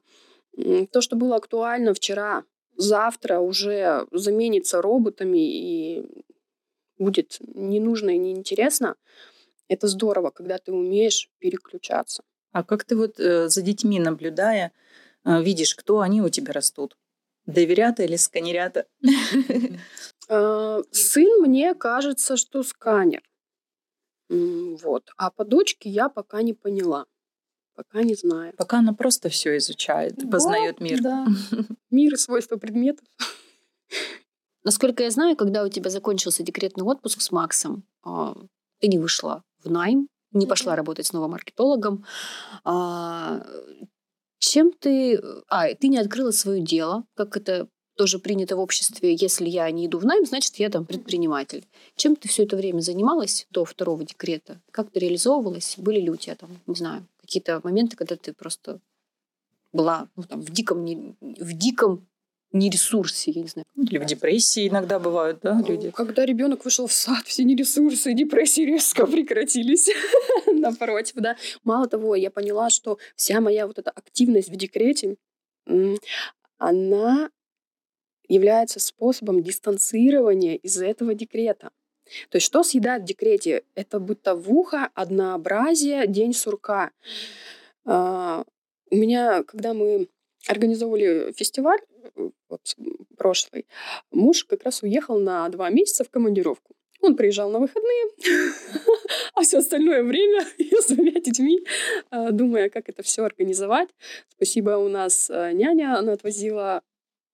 то, 0.92 1.02
что 1.02 1.16
было 1.16 1.36
актуально 1.36 1.94
вчера, 1.94 2.44
завтра 2.76 3.40
уже 3.40 4.08
заменится 4.12 4.82
роботами 4.82 5.40
и 5.40 6.26
будет 6.98 7.38
не 7.42 7.80
нужно 7.80 8.12
и 8.12 8.18
неинтересно, 8.18 8.96
это 9.68 9.88
здорово, 9.88 10.30
когда 10.30 10.58
ты 10.58 10.72
умеешь 10.72 11.30
переключаться. 11.40 12.24
А 12.52 12.64
как 12.64 12.84
ты 12.84 12.96
вот 12.96 13.20
э, 13.20 13.50
за 13.50 13.62
детьми 13.62 14.00
наблюдая, 14.00 14.72
э, 15.26 15.42
видишь, 15.42 15.76
кто 15.76 16.02
они 16.02 16.22
у 16.22 16.30
тебя 16.30 16.54
растут? 16.54 16.98
Доверята 17.46 18.04
или 18.04 18.16
сканерята? 18.16 18.86
Э, 20.30 20.82
сын, 20.92 21.42
мне 21.42 21.76
кажется, 21.76 22.38
что 22.38 22.64
сканер. 22.64 23.22
Вот. 24.30 25.10
А 25.18 25.30
по 25.32 25.44
дочке 25.44 25.90
я 25.90 26.08
пока 26.08 26.42
не 26.42 26.54
поняла. 26.54 27.06
Пока 27.76 28.04
не 28.04 28.16
знаю. 28.16 28.54
Пока 28.58 28.80
она 28.80 28.94
просто 28.94 29.30
все 29.30 29.58
изучает, 29.58 30.16
да, 30.16 30.28
познает 30.28 30.80
мир. 30.80 31.02
Да. 31.02 31.28
Мир 31.92 32.14
и 32.14 32.18
свойства 32.18 32.58
предметов. 32.58 33.06
Насколько 34.64 35.04
я 35.04 35.10
знаю, 35.10 35.36
когда 35.36 35.64
у 35.64 35.70
тебя 35.70 35.90
закончился 35.90 36.44
декретный 36.44 36.84
отпуск 36.84 37.22
с 37.22 37.32
Максом, 37.32 37.84
а, 38.04 38.36
ты 38.80 38.88
не 38.88 38.98
вышла 38.98 39.44
в 39.64 39.70
найм, 39.70 40.08
не 40.32 40.48
пошла 40.48 40.76
работать 40.76 41.08
снова 41.08 41.28
маркетологом. 41.28 42.06
А, 42.64 43.46
чем 44.40 44.72
ты... 44.72 45.22
А, 45.50 45.74
ты 45.74 45.88
не 45.88 45.98
открыла 45.98 46.32
свое 46.32 46.62
дело, 46.62 47.06
как 47.16 47.38
это 47.38 47.68
тоже 47.96 48.20
принято 48.20 48.56
в 48.56 48.60
обществе, 48.60 49.16
если 49.16 49.48
я 49.48 49.70
не 49.72 49.86
иду 49.86 50.00
в 50.00 50.06
найм, 50.06 50.26
значит, 50.26 50.56
я 50.56 50.70
там 50.70 50.86
предприниматель. 50.86 51.66
Чем 51.96 52.16
ты 52.16 52.28
все 52.28 52.44
это 52.44 52.56
время 52.56 52.80
занималась 52.80 53.46
до 53.52 53.66
второго 53.66 54.04
декрета? 54.04 54.62
Как 54.72 54.92
ты 54.92 55.00
реализовывалась? 55.00 55.76
Были 55.78 56.00
ли 56.00 56.10
у 56.10 56.16
тебя 56.16 56.36
там, 56.36 56.50
не 56.66 56.76
знаю, 56.76 57.08
какие-то 57.24 57.62
моменты, 57.64 57.96
когда 57.96 58.16
ты 58.16 58.34
просто 58.34 58.80
была 59.72 60.10
ну, 60.16 60.24
там, 60.24 60.42
в 60.42 60.52
диком, 60.52 60.84
не, 60.84 61.16
в 61.22 61.54
диком 61.54 62.06
не 62.52 62.70
ресурсе, 62.70 63.32
я 63.32 63.42
не 63.42 63.48
знаю. 63.48 63.66
Или 63.76 63.98
в 63.98 64.06
депрессии 64.06 64.68
иногда 64.68 65.00
бывают, 65.00 65.40
да, 65.42 65.60
люди? 65.68 65.90
Когда 65.90 66.26
ребенок 66.26 66.66
вышел 66.66 66.86
в 66.86 66.94
сад, 66.94 67.26
все 67.26 67.44
нересурсы 67.44 68.12
и 68.12 68.16
депрессии 68.16 68.62
резко 68.62 69.08
прекратились. 69.12 69.90
Напротив, 70.46 71.16
да. 71.16 71.36
Мало 71.64 71.88
того, 71.88 72.16
я 72.16 72.30
поняла, 72.30 72.70
что 72.70 73.00
вся 73.16 73.42
моя 73.42 73.66
вот 73.66 73.80
эта 73.80 73.90
активность 73.90 74.50
в 74.50 74.56
декрете, 74.56 75.16
она 76.58 77.32
является 78.28 78.80
способом 78.80 79.42
дистанцирования 79.42 80.56
из 80.56 80.78
этого 80.78 81.16
декрета. 81.16 81.72
То 82.30 82.38
есть 82.38 82.46
что 82.46 82.64
съедает 82.64 83.04
в 83.04 83.06
декрете? 83.06 83.64
Это 83.76 84.00
бытовуха, 84.00 84.90
однообразие, 84.94 86.08
день 86.08 86.34
сурка. 86.34 86.92
А, 87.86 88.44
у 88.90 88.96
меня, 88.96 89.44
когда 89.44 89.74
мы 89.74 90.08
организовывали 90.48 91.34
фестиваль, 91.34 91.80
вот, 92.50 92.76
прошлый, 93.18 93.66
муж 94.12 94.44
как 94.44 94.64
раз 94.64 94.84
уехал 94.84 95.20
на 95.20 95.48
два 95.50 95.70
месяца 95.70 96.04
в 96.04 96.10
командировку. 96.10 96.76
Он 97.02 97.18
приезжал 97.18 97.50
на 97.50 97.60
выходные, 97.60 98.06
а 99.36 99.42
все 99.42 99.58
остальное 99.58 100.04
время 100.04 100.46
я 100.58 100.82
с 100.82 100.88
двумя 100.88 101.20
детьми, 101.20 101.60
а, 102.10 102.32
думая, 102.32 102.70
как 102.70 102.88
это 102.88 103.04
все 103.04 103.24
организовать. 103.24 103.90
Спасибо, 104.30 104.72
у 104.78 104.88
нас 104.88 105.30
а, 105.30 105.52
няня, 105.52 105.98
она 105.98 106.14
отвозила 106.14 106.82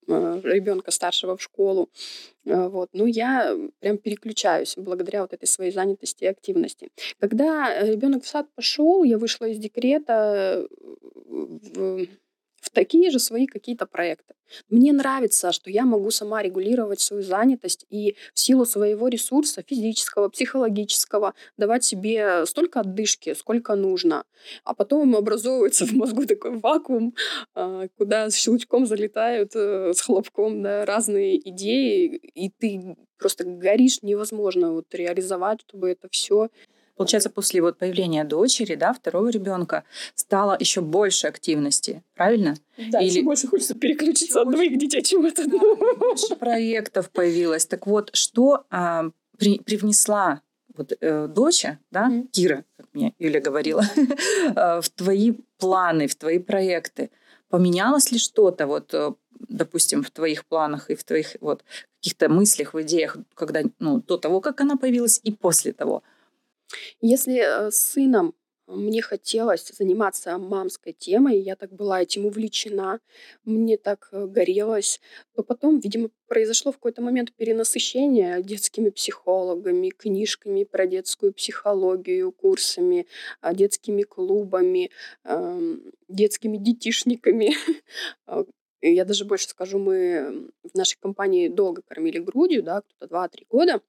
ребенка 0.10 0.91
старшего 0.91 1.38
в 1.38 1.41
школу. 1.41 1.89
Вот. 2.45 2.89
Ну, 2.93 3.06
я 3.06 3.56
прям 3.80 3.98
переключаюсь 3.98 4.76
благодаря 4.78 5.22
вот 5.22 5.34
этой 5.34 5.45
своей 5.45 5.72
занятости 5.72 6.24
и 6.24 6.28
активности. 6.28 6.89
Когда 7.19 7.82
ребенок 7.82 8.24
в 8.24 8.28
сад 8.28 8.48
пошел, 8.56 9.04
я 9.04 9.17
вышла 9.17 9.45
из 9.45 9.58
декрета 9.58 10.67
в 11.30 12.08
в 12.62 12.69
такие 12.69 13.12
же 13.12 13.19
свои 13.19 13.45
какие-то 13.45 13.86
проекты. 13.86 14.36
Мне 14.69 14.93
нравится, 14.93 15.52
что 15.52 15.69
я 15.69 15.86
могу 15.86 16.12
сама 16.12 16.41
регулировать 16.41 17.00
свою 17.00 17.24
занятость 17.24 17.86
и 17.89 18.15
в 18.34 18.39
силу 18.39 18.65
своего 18.65 19.08
ресурса 19.08 19.63
физического, 19.65 20.30
психологического 20.30 21.34
давать 21.58 21.84
себе 21.84 22.45
столько 22.45 22.82
отдышки, 22.82 23.34
сколько 23.34 23.76
нужно. 23.76 24.24
А 24.63 24.74
потом 24.74 25.15
образовывается 25.15 25.86
в 25.88 25.93
мозгу 25.93 26.26
такой 26.26 26.58
вакуум, 26.58 27.15
а, 27.54 27.88
куда 27.98 28.30
с 28.30 28.36
щелчком 28.36 28.86
залетают 28.86 29.52
э, 29.56 29.93
с 29.93 30.02
хлопком 30.02 30.63
да, 30.63 30.86
разные 30.86 31.38
идеи, 31.50 32.15
и 32.34 32.50
ты 32.50 32.95
просто 33.17 33.43
горишь 33.43 34.02
невозможно 34.02 34.74
вот 34.74 34.93
реализовать, 34.93 35.62
чтобы 35.62 35.89
это 35.89 36.08
все 36.10 36.50
Получается, 37.00 37.30
после 37.30 37.62
вот 37.62 37.78
появления 37.78 38.26
дочери, 38.26 38.76
да, 38.76 38.92
второго 38.92 39.30
ребенка, 39.30 39.86
стало 40.16 40.58
еще 40.60 40.82
больше 40.82 41.28
активности, 41.28 42.04
правильно? 42.14 42.58
Да, 42.78 43.00
Или... 43.00 43.22
больше 43.22 43.48
хочется 43.48 43.74
переключиться 43.74 44.42
от 44.42 44.52
двоих 44.52 44.78
детей, 44.78 45.02
чем 45.02 45.26
от 45.26 45.40
одного. 45.40 45.78
Больше 45.96 46.36
проектов 46.36 47.10
появилось. 47.10 47.66
Так 47.66 47.88
вот, 47.88 48.10
что 48.12 48.66
а, 48.70 49.12
при, 49.38 49.60
привнесла 49.60 50.42
вот 50.76 50.92
э, 51.00 51.28
доча, 51.28 51.80
да, 51.90 52.10
mm-hmm. 52.10 52.28
Кира, 52.32 52.66
как 52.76 52.88
мне 52.92 53.14
Юля 53.18 53.40
говорила, 53.40 53.86
э, 53.96 54.82
в 54.82 54.90
твои 54.90 55.36
планы, 55.58 56.08
в 56.08 56.16
твои 56.16 56.40
проекты? 56.40 57.12
Поменялось 57.48 58.12
ли 58.12 58.20
что-то 58.20 58.68
вот 58.68 58.94
э, 58.94 59.14
допустим, 59.48 60.04
в 60.04 60.12
твоих 60.12 60.46
планах 60.46 60.90
и 60.90 60.96
в 60.96 61.06
твоих 61.06 61.38
вот 61.40 61.64
каких-то 62.02 62.28
мыслях, 62.28 62.74
в 62.74 62.82
идеях, 62.82 63.16
когда, 63.36 63.62
ну, 63.80 64.02
до 64.02 64.18
того, 64.18 64.42
как 64.42 64.60
она 64.60 64.76
появилась, 64.76 65.22
и 65.24 65.32
после 65.32 65.72
того? 65.72 66.04
Если 67.02 67.38
э, 67.38 67.72
с 67.72 67.80
сыном 67.80 68.36
мне 68.68 69.02
хотелось 69.02 69.68
заниматься 69.68 70.38
мамской 70.38 70.94
темой, 70.94 71.40
я 71.40 71.56
так 71.56 71.74
была 71.74 72.02
этим 72.04 72.28
увлечена, 72.28 73.00
мне 73.44 73.78
так 73.78 74.10
э, 74.12 74.28
горелось, 74.28 75.02
то 75.36 75.44
потом, 75.44 75.80
видимо, 75.80 76.10
произошло 76.28 76.72
в 76.72 76.76
какой-то 76.76 77.02
момент 77.02 77.34
перенасыщение 77.34 78.44
детскими 78.44 78.90
психологами, 78.90 79.90
книжками 79.90 80.64
про 80.64 80.86
детскую 80.86 81.34
психологию, 81.34 82.32
курсами, 82.32 83.08
а, 83.42 83.54
детскими 83.54 84.04
клубами, 84.04 84.92
детскими 86.08 86.58
детишниками. 86.58 87.54
Я 88.82 89.04
даже 89.04 89.26
больше 89.26 89.50
скажу, 89.50 89.78
мы 89.80 90.52
в 90.64 90.76
нашей 90.78 90.98
компании 91.00 91.50
долго 91.50 91.82
кормили 91.82 92.20
грудью, 92.20 92.64
да, 92.64 92.82
кто-то 92.82 93.14
2-3 93.14 93.46
года. 93.50 93.82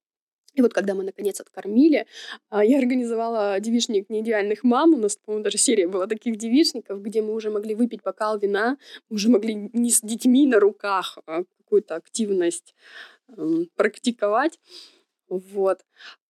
И 0.55 0.63
вот 0.63 0.73
когда 0.73 0.95
мы 0.95 1.05
наконец 1.05 1.41
откормили, 1.41 2.07
а, 2.49 2.65
я 2.65 2.79
организовала 2.79 3.61
девишник 3.61 4.11
неидеальных 4.11 4.65
мам. 4.65 4.95
У 4.95 4.97
нас, 4.97 5.17
по-моему, 5.17 5.45
даже 5.45 5.59
серия 5.59 5.87
была 5.87 6.07
таких 6.07 6.37
девишников, 6.37 7.03
где 7.03 7.23
мы 7.23 7.35
уже 7.35 7.51
могли 7.51 7.75
выпить 7.75 8.03
бокал 8.03 8.39
вина, 8.39 8.77
мы 9.09 9.15
уже 9.15 9.29
могли 9.31 9.55
не 9.55 9.91
с 9.91 10.01
детьми 10.01 10.47
на 10.47 10.59
руках 10.59 11.19
а 11.27 11.45
какую-то 11.59 11.95
активность 11.95 12.75
практиковать. 13.77 14.59
Вот. 15.29 15.81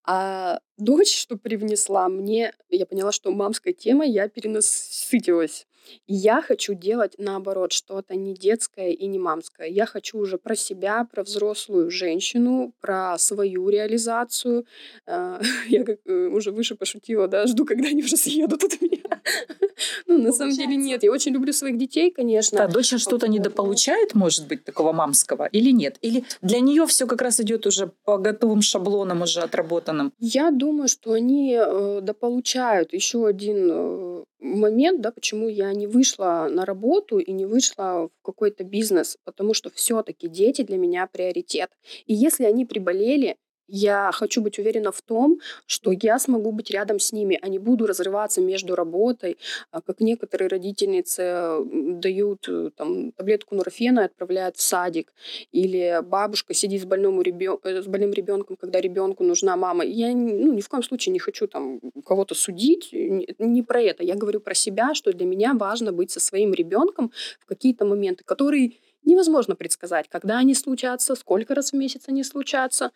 А 0.04 0.60
дочь, 0.76 1.14
что 1.16 1.36
привнесла 1.36 2.08
мне, 2.08 2.52
я 2.68 2.86
поняла, 2.86 3.12
что 3.12 3.30
мамской 3.30 3.72
темой 3.72 4.10
я 4.10 4.28
перенасытилась. 4.28 5.66
Я 6.06 6.42
хочу 6.42 6.74
делать 6.74 7.14
наоборот 7.18 7.72
что-то 7.72 8.14
не 8.14 8.34
детское 8.34 8.90
и 8.90 9.06
не 9.06 9.18
мамское. 9.18 9.68
Я 9.68 9.86
хочу 9.86 10.18
уже 10.18 10.38
про 10.38 10.56
себя, 10.56 11.06
про 11.10 11.22
взрослую 11.22 11.90
женщину, 11.90 12.72
про 12.80 13.18
свою 13.18 13.68
реализацию. 13.68 14.66
А, 15.06 15.40
я 15.68 15.84
как 15.84 15.98
э, 16.06 16.26
уже 16.28 16.50
выше 16.52 16.74
пошутила, 16.74 17.28
да, 17.28 17.46
жду, 17.46 17.64
когда 17.64 17.88
они 17.88 18.02
уже 18.02 18.16
съедут 18.16 18.64
от 18.64 18.80
меня. 18.80 18.98
Ну, 20.06 20.18
на 20.18 20.32
самом 20.32 20.52
деле 20.52 20.76
нет. 20.76 21.02
Я 21.02 21.10
очень 21.10 21.32
люблю 21.32 21.52
своих 21.52 21.78
детей, 21.78 22.10
конечно. 22.10 22.58
Да, 22.58 22.66
дочь 22.66 22.94
что-то 22.96 23.28
недополучает, 23.28 24.14
может 24.14 24.46
быть, 24.46 24.64
такого 24.64 24.92
мамского 24.92 25.46
или 25.46 25.70
нет? 25.70 25.96
Или 26.02 26.24
для 26.42 26.60
нее 26.60 26.86
все 26.86 27.06
как 27.06 27.22
раз 27.22 27.40
идет 27.40 27.66
уже 27.66 27.92
по 28.04 28.18
готовым 28.18 28.60
шаблонам, 28.62 29.22
уже 29.22 29.40
отработанным? 29.40 30.12
Я 30.18 30.50
думаю, 30.50 30.88
что 30.88 31.12
они 31.12 31.56
э, 31.58 32.00
дополучают. 32.02 32.92
Еще 32.92 33.26
один 33.26 33.68
э, 33.70 34.24
момент, 34.56 35.00
да, 35.00 35.10
почему 35.12 35.48
я 35.48 35.72
не 35.72 35.86
вышла 35.86 36.48
на 36.50 36.64
работу 36.64 37.18
и 37.18 37.32
не 37.32 37.46
вышла 37.46 38.08
в 38.08 38.22
какой-то 38.22 38.64
бизнес, 38.64 39.18
потому 39.24 39.54
что 39.54 39.70
все-таки 39.70 40.28
дети 40.28 40.62
для 40.62 40.76
меня 40.76 41.06
приоритет. 41.06 41.70
И 42.06 42.14
если 42.14 42.44
они 42.44 42.64
приболели, 42.64 43.36
я 43.70 44.10
хочу 44.12 44.42
быть 44.42 44.58
уверена 44.58 44.92
в 44.92 45.00
том, 45.02 45.40
что 45.66 45.92
я 45.92 46.18
смогу 46.18 46.52
быть 46.52 46.70
рядом 46.70 46.98
с 46.98 47.12
ними, 47.12 47.38
а 47.40 47.48
не 47.48 47.58
буду 47.58 47.86
разрываться 47.86 48.40
между 48.40 48.74
работой, 48.74 49.38
а 49.70 49.80
как 49.80 50.00
некоторые 50.00 50.48
родительницы 50.48 51.58
дают 52.00 52.48
э, 52.48 52.70
там, 52.76 53.12
таблетку 53.12 53.54
норфена 53.54 54.00
и 54.00 54.04
отправляют 54.04 54.56
в 54.56 54.62
садик, 54.62 55.12
или 55.52 56.00
бабушка 56.02 56.54
сидит 56.54 56.82
с, 56.82 56.84
больным 56.84 57.22
ребен... 57.22 57.58
Э, 57.62 57.82
с 57.82 57.86
больным 57.86 58.12
ребенком, 58.12 58.56
когда 58.56 58.80
ребенку 58.80 59.24
нужна 59.24 59.56
мама. 59.56 59.84
Я 59.84 60.12
ну, 60.12 60.52
ни 60.52 60.60
в 60.60 60.68
коем 60.68 60.82
случае 60.82 61.12
не 61.12 61.18
хочу 61.18 61.46
там 61.46 61.80
кого-то 62.04 62.34
судить, 62.34 62.90
не 62.92 63.62
про 63.62 63.80
это. 63.80 64.02
Я 64.02 64.16
говорю 64.16 64.40
про 64.40 64.54
себя, 64.54 64.94
что 64.94 65.12
для 65.12 65.26
меня 65.26 65.54
важно 65.54 65.92
быть 65.92 66.10
со 66.10 66.20
своим 66.20 66.52
ребенком 66.52 67.12
в 67.38 67.46
какие-то 67.46 67.84
моменты, 67.84 68.24
которые 68.24 68.72
невозможно 69.04 69.56
предсказать, 69.56 70.08
когда 70.08 70.38
они 70.38 70.54
случатся, 70.54 71.14
сколько 71.14 71.54
раз 71.54 71.72
в 71.72 71.76
месяц 71.76 72.02
они 72.06 72.24
случатся. 72.24 72.90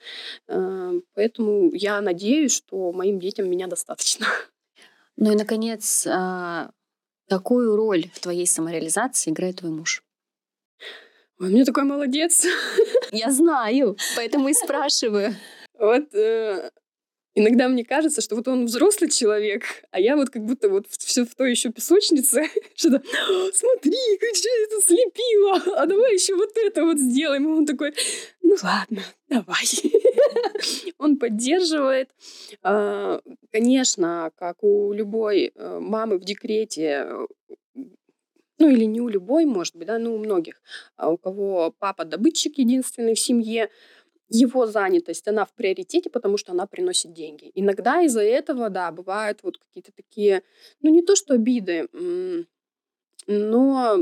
Э, 0.49 0.93
поэтому 1.15 1.71
я 1.73 2.01
надеюсь, 2.01 2.53
что 2.55 2.93
моим 2.93 3.19
детям 3.19 3.51
меня 3.51 3.67
достаточно. 3.67 4.27
Ну 5.17 5.31
и, 5.31 5.37
наконец, 5.37 6.09
а, 6.09 6.73
какую 7.29 7.77
роль 7.77 8.11
в 8.13 8.19
твоей 8.19 8.49
самореализации 8.49 9.31
играет 9.31 9.59
твой 9.59 9.71
муж? 9.71 10.03
Он 11.39 11.51
мне 11.51 11.65
такой 11.65 11.85
молодец. 11.85 12.45
Я 13.13 13.31
знаю, 13.31 13.97
поэтому 14.17 14.49
и 14.49 14.55
спрашиваю. 14.55 15.37
Вот 15.79 16.13
э, 16.15 16.71
Иногда 17.37 17.69
мне 17.69 17.85
кажется, 17.85 18.21
что 18.21 18.37
вот 18.37 18.47
он 18.47 18.67
взрослый 18.67 19.11
человек, 19.11 19.65
а 19.91 19.99
я 19.99 20.17
вот 20.17 20.31
как 20.31 20.45
будто 20.45 20.69
вот 20.69 20.87
все 20.89 21.25
в 21.25 21.35
той 21.35 21.51
еще 21.51 21.71
песочнице, 21.71 22.45
что-то, 22.77 23.03
смотри, 23.53 24.19
как 24.21 24.37
что 24.37 24.49
я 24.49 24.67
тут 24.71 24.85
слепила, 24.85 25.81
а 25.81 25.87
давай 25.87 26.15
еще 26.15 26.37
вот 26.37 26.51
это 26.57 26.85
вот 26.85 26.99
сделаем. 26.99 27.49
И 27.49 27.59
он 27.59 27.67
такой, 27.67 27.93
ну 28.43 28.57
ладно, 28.63 29.03
давай. 29.29 29.65
Он 30.99 31.17
поддерживает. 31.17 32.11
А, 32.63 33.21
конечно, 33.51 34.31
как 34.37 34.63
у 34.63 34.93
любой 34.93 35.53
э, 35.55 35.79
мамы 35.81 36.19
в 36.19 36.25
декрете, 36.25 37.09
ну 38.59 38.71
или 38.71 38.85
не 38.85 39.01
у 39.01 39.09
любой, 39.09 39.45
может 39.45 39.77
быть, 39.77 39.89
да, 39.89 39.99
ну 39.99 40.15
у 40.15 40.19
многих, 40.19 40.63
а 40.97 41.11
у 41.11 41.17
кого 41.17 41.75
папа 41.79 42.05
добытчик 42.05 42.59
единственный 42.59 43.15
в 43.15 43.21
семье, 43.21 43.71
его 44.29 44.67
занятость, 44.67 45.29
она 45.29 45.45
в 45.45 45.53
приоритете, 45.53 46.11
потому 46.11 46.37
что 46.37 46.53
она 46.53 46.67
приносит 46.67 47.13
деньги. 47.13 47.51
Иногда 47.55 48.03
из-за 48.03 48.23
этого, 48.23 48.71
да, 48.71 48.91
бывают 48.91 49.41
вот 49.43 49.59
какие-то 49.59 49.93
такие, 49.93 50.43
ну 50.83 50.91
не 50.91 51.03
то 51.03 51.15
что 51.17 51.35
обиды, 51.35 51.89
но 53.27 53.97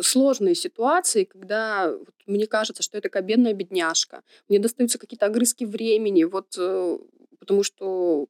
сложные 0.00 0.54
ситуации, 0.54 1.24
когда 1.24 1.92
вот, 1.92 2.14
мне 2.26 2.46
кажется, 2.46 2.82
что 2.82 2.98
я 2.98 3.00
такая 3.00 3.22
бедная 3.22 3.54
бедняжка. 3.54 4.22
Мне 4.48 4.58
достаются 4.58 4.98
какие-то 4.98 5.26
огрызки 5.26 5.64
времени, 5.64 6.24
вот 6.24 6.54
э, 6.58 6.98
потому 7.38 7.62
что 7.62 8.26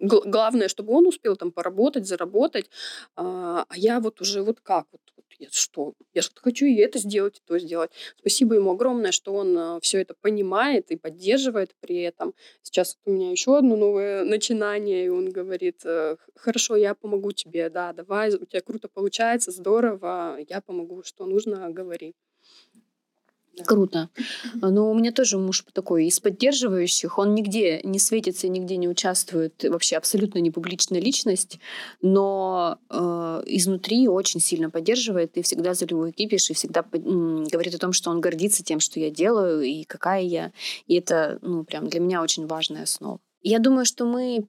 главное, 0.00 0.68
чтобы 0.68 0.92
он 0.92 1.06
успел 1.06 1.36
там 1.36 1.52
поработать, 1.52 2.06
заработать, 2.06 2.70
а, 3.16 3.64
а 3.68 3.76
я 3.76 4.00
вот 4.00 4.20
уже 4.20 4.42
вот 4.42 4.60
как 4.60 4.86
вот 4.92 5.00
я 5.38 5.48
что? 5.52 5.94
Я 6.14 6.22
что-то 6.22 6.42
хочу 6.42 6.66
и 6.66 6.74
это 6.76 6.98
сделать, 6.98 7.38
и 7.38 7.40
то 7.46 7.58
сделать. 7.58 7.90
Спасибо 8.18 8.56
ему 8.56 8.72
огромное, 8.72 9.12
что 9.12 9.34
он 9.34 9.56
э, 9.56 9.78
все 9.82 10.00
это 10.00 10.14
понимает 10.20 10.90
и 10.90 10.96
поддерживает 10.96 11.74
при 11.80 12.00
этом. 12.00 12.34
Сейчас 12.62 12.98
у 13.04 13.12
меня 13.12 13.30
еще 13.30 13.56
одно 13.56 13.76
новое 13.76 14.24
начинание, 14.24 15.06
и 15.06 15.08
он 15.08 15.30
говорит, 15.30 15.82
э, 15.84 16.16
хорошо, 16.34 16.74
я 16.76 16.94
помогу 16.94 17.30
тебе, 17.32 17.70
да, 17.70 17.92
давай, 17.92 18.34
у 18.34 18.46
тебя 18.46 18.62
круто 18.62 18.88
получается, 18.88 19.52
здорово, 19.52 20.38
я 20.48 20.60
помогу, 20.60 21.04
что 21.04 21.24
нужно, 21.24 21.70
говори. 21.70 22.14
Круто. 23.64 24.08
Но 24.54 24.90
у 24.90 24.94
меня 24.94 25.12
тоже 25.12 25.38
муж 25.38 25.64
такой 25.72 26.06
из 26.06 26.20
поддерживающих. 26.20 27.18
Он 27.18 27.34
нигде 27.34 27.80
не 27.82 27.98
светится, 27.98 28.48
нигде 28.48 28.76
не 28.76 28.88
участвует. 28.88 29.64
Вообще 29.64 29.96
абсолютно 29.96 30.38
не 30.38 30.50
публичная 30.50 31.00
личность. 31.00 31.58
Но 32.02 32.78
э, 32.90 33.42
изнутри 33.46 34.08
очень 34.08 34.40
сильно 34.40 34.70
поддерживает 34.70 35.36
и 35.36 35.42
всегда 35.42 35.74
за 35.74 35.86
любой 35.86 36.12
кипиш, 36.12 36.50
и 36.50 36.54
всегда 36.54 36.84
м, 36.92 37.44
говорит 37.44 37.74
о 37.74 37.78
том, 37.78 37.92
что 37.92 38.10
он 38.10 38.20
гордится 38.20 38.64
тем, 38.64 38.80
что 38.80 39.00
я 39.00 39.10
делаю, 39.10 39.62
и 39.62 39.84
какая 39.84 40.22
я. 40.22 40.52
И 40.86 40.94
это, 40.94 41.38
ну, 41.42 41.64
прям 41.64 41.88
для 41.88 42.00
меня 42.00 42.22
очень 42.22 42.46
важная 42.46 42.84
основа. 42.84 43.20
Я 43.42 43.58
думаю, 43.58 43.84
что 43.84 44.04
мы 44.04 44.46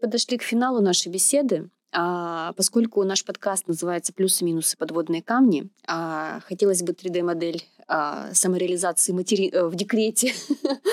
подошли 0.00 0.38
к 0.38 0.42
финалу 0.42 0.80
нашей 0.80 1.10
беседы. 1.10 1.70
А, 1.98 2.52
поскольку 2.52 3.02
наш 3.04 3.24
подкаст 3.24 3.68
называется 3.68 4.12
«Плюсы-минусы. 4.12 4.76
Подводные 4.76 5.22
камни», 5.22 5.70
а, 5.86 6.40
хотелось 6.40 6.82
бы 6.82 6.92
3D-модель 6.92 7.64
а, 7.88 8.34
самореализации 8.34 9.12
матери... 9.12 9.48
Э, 9.50 9.68
в 9.68 9.74
декрете 9.76 10.34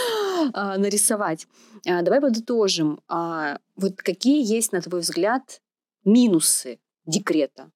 нарисовать. 0.53 1.45
Давай 1.83 2.21
подытожим. 2.21 3.01
Вот 3.09 3.97
какие 3.97 4.45
есть, 4.45 4.71
на 4.71 4.81
твой 4.81 5.01
взгляд, 5.01 5.61
минусы 6.05 6.79
декрета 7.05 7.69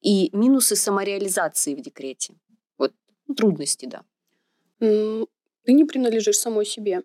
и 0.00 0.30
минусы 0.32 0.74
самореализации 0.74 1.76
в 1.76 1.80
декрете? 1.80 2.34
Вот 2.78 2.92
ну, 3.28 3.36
трудности, 3.36 3.86
да. 3.86 4.02
Ты 4.80 5.72
не 5.72 5.84
принадлежишь 5.84 6.38
самой 6.38 6.66
себе. 6.66 7.02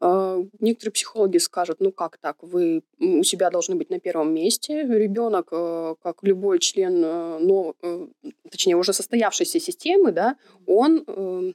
А, 0.00 0.38
некоторые 0.60 0.92
психологи 0.92 1.38
скажут, 1.38 1.80
ну 1.80 1.92
как 1.92 2.18
так, 2.18 2.36
вы 2.42 2.82
у 2.98 3.22
себя 3.22 3.50
должны 3.50 3.74
быть 3.76 3.90
на 3.90 4.00
первом 4.00 4.32
месте. 4.32 4.82
Ребенок, 4.82 5.48
э, 5.52 5.94
как 6.02 6.22
любой 6.22 6.58
член, 6.58 7.04
э, 7.04 7.38
но, 7.38 7.74
э, 7.82 8.06
точнее, 8.50 8.76
уже 8.76 8.92
состоявшейся 8.92 9.60
системы, 9.60 10.12
да, 10.12 10.36
он 10.66 11.04
эм, 11.06 11.54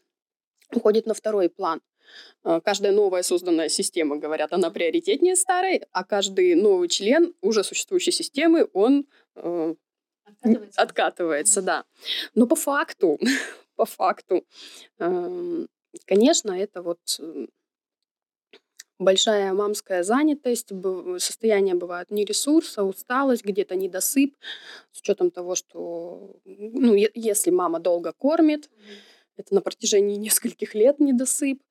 уходит 0.74 1.06
на 1.06 1.14
второй 1.14 1.50
план. 1.50 1.82
Каждая 2.44 2.92
новая 2.92 3.24
созданная 3.24 3.70
система, 3.70 4.18
говорят, 4.18 4.54
она 4.54 4.70
приоритетнее 4.70 5.36
старой, 5.36 5.82
а 5.92 6.04
каждый 6.04 6.54
новый 6.54 6.88
член 6.90 7.34
уже 7.42 7.64
существующей 7.64 8.12
системы, 8.12 8.68
он 8.74 9.08
откатывается, 9.34 10.82
откатывается 10.82 11.62
да. 11.62 11.86
Но 12.36 12.46
по 12.46 12.56
факту, 12.56 13.18
по 13.76 13.86
факту, 13.86 14.46
эм, 15.00 15.68
конечно, 16.06 16.52
это 16.52 16.82
вот 16.82 17.00
большая 19.04 19.54
мамская 19.54 20.04
занятость, 20.04 20.72
состояние 21.18 21.76
бывает 21.76 22.12
не 22.12 22.26
ресурса, 22.26 22.84
усталость, 22.84 23.46
где-то 23.46 23.76
недосып, 23.76 24.36
с 24.92 25.00
учетом 25.00 25.32
того, 25.32 25.56
что 25.56 26.36
ну, 26.46 26.96
если 27.14 27.52
мама 27.52 27.80
долго 27.80 28.14
кормит, 28.14 28.70
это 29.38 29.54
на 29.54 29.62
протяжении 29.62 30.16
нескольких 30.28 30.76
лет 30.76 31.00
недосып, 31.00 31.62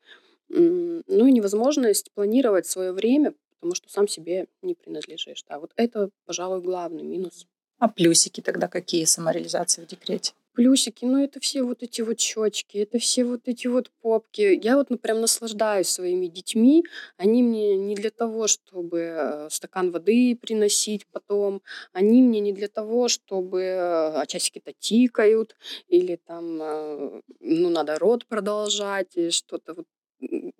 ну 0.48 1.26
и 1.26 1.32
невозможность 1.32 2.10
планировать 2.12 2.66
свое 2.66 2.92
время, 2.92 3.34
потому 3.54 3.74
что 3.74 3.88
сам 3.90 4.08
себе 4.08 4.46
не 4.60 4.74
принадлежишь. 4.74 5.44
Да, 5.48 5.58
вот 5.58 5.72
это, 5.76 6.10
пожалуй, 6.26 6.60
главный 6.60 7.02
минус. 7.02 7.46
А 7.78 7.88
плюсики 7.88 8.40
тогда 8.40 8.68
какие 8.68 9.04
самореализации 9.04 9.82
в 9.82 9.86
декрете? 9.86 10.34
Плюсики, 10.54 11.06
ну 11.06 11.22
это 11.24 11.40
все 11.40 11.62
вот 11.62 11.82
эти 11.82 12.02
вот 12.02 12.20
щечки, 12.20 12.76
это 12.76 12.98
все 12.98 13.24
вот 13.24 13.48
эти 13.48 13.68
вот 13.68 13.90
попки. 14.02 14.60
Я 14.62 14.76
вот 14.76 14.90
ну, 14.90 14.98
прям 14.98 15.22
наслаждаюсь 15.22 15.88
своими 15.88 16.26
детьми. 16.26 16.84
Они 17.16 17.42
мне 17.42 17.74
не 17.78 17.94
для 17.94 18.10
того, 18.10 18.46
чтобы 18.48 18.98
э, 19.00 19.48
стакан 19.50 19.90
воды 19.90 20.36
приносить 20.36 21.06
потом. 21.10 21.62
Они 21.94 22.20
мне 22.20 22.40
не 22.40 22.52
для 22.52 22.68
того, 22.68 23.08
чтобы 23.08 23.62
э, 23.62 24.12
а 24.20 24.26
часики-то 24.26 24.74
тикают 24.78 25.56
или 25.88 26.16
там, 26.16 26.60
э, 26.60 27.22
ну, 27.40 27.70
надо 27.70 27.98
рот 27.98 28.26
продолжать, 28.26 29.16
и 29.16 29.30
что-то 29.30 29.72
вот 29.72 29.86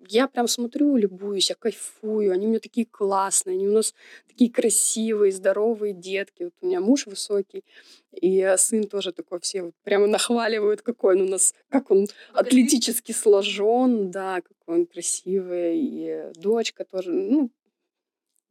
я 0.07 0.27
прям 0.27 0.47
смотрю, 0.47 0.95
любуюсь, 0.95 1.49
я 1.49 1.55
кайфую. 1.55 2.31
Они 2.31 2.45
у 2.45 2.49
меня 2.49 2.59
такие 2.59 2.85
классные, 2.85 3.55
они 3.55 3.67
у 3.67 3.71
нас 3.71 3.93
такие 4.27 4.51
красивые, 4.51 5.31
здоровые 5.31 5.93
детки. 5.93 6.43
Вот 6.43 6.53
у 6.61 6.65
меня 6.65 6.79
муж 6.81 7.07
высокий, 7.07 7.63
и 8.11 8.53
сын 8.57 8.87
тоже 8.87 9.11
такой, 9.11 9.39
все 9.39 9.63
вот 9.63 9.75
прямо 9.83 10.07
нахваливают, 10.07 10.81
какой 10.81 11.15
он 11.15 11.21
у 11.23 11.27
нас, 11.29 11.53
как 11.69 11.91
он 11.91 12.07
атлетически 12.33 13.11
сложен, 13.11 14.11
да, 14.11 14.41
какой 14.41 14.81
он 14.81 14.85
красивый. 14.85 15.79
И 15.79 16.31
дочка 16.35 16.85
тоже, 16.85 17.11
ну, 17.11 17.51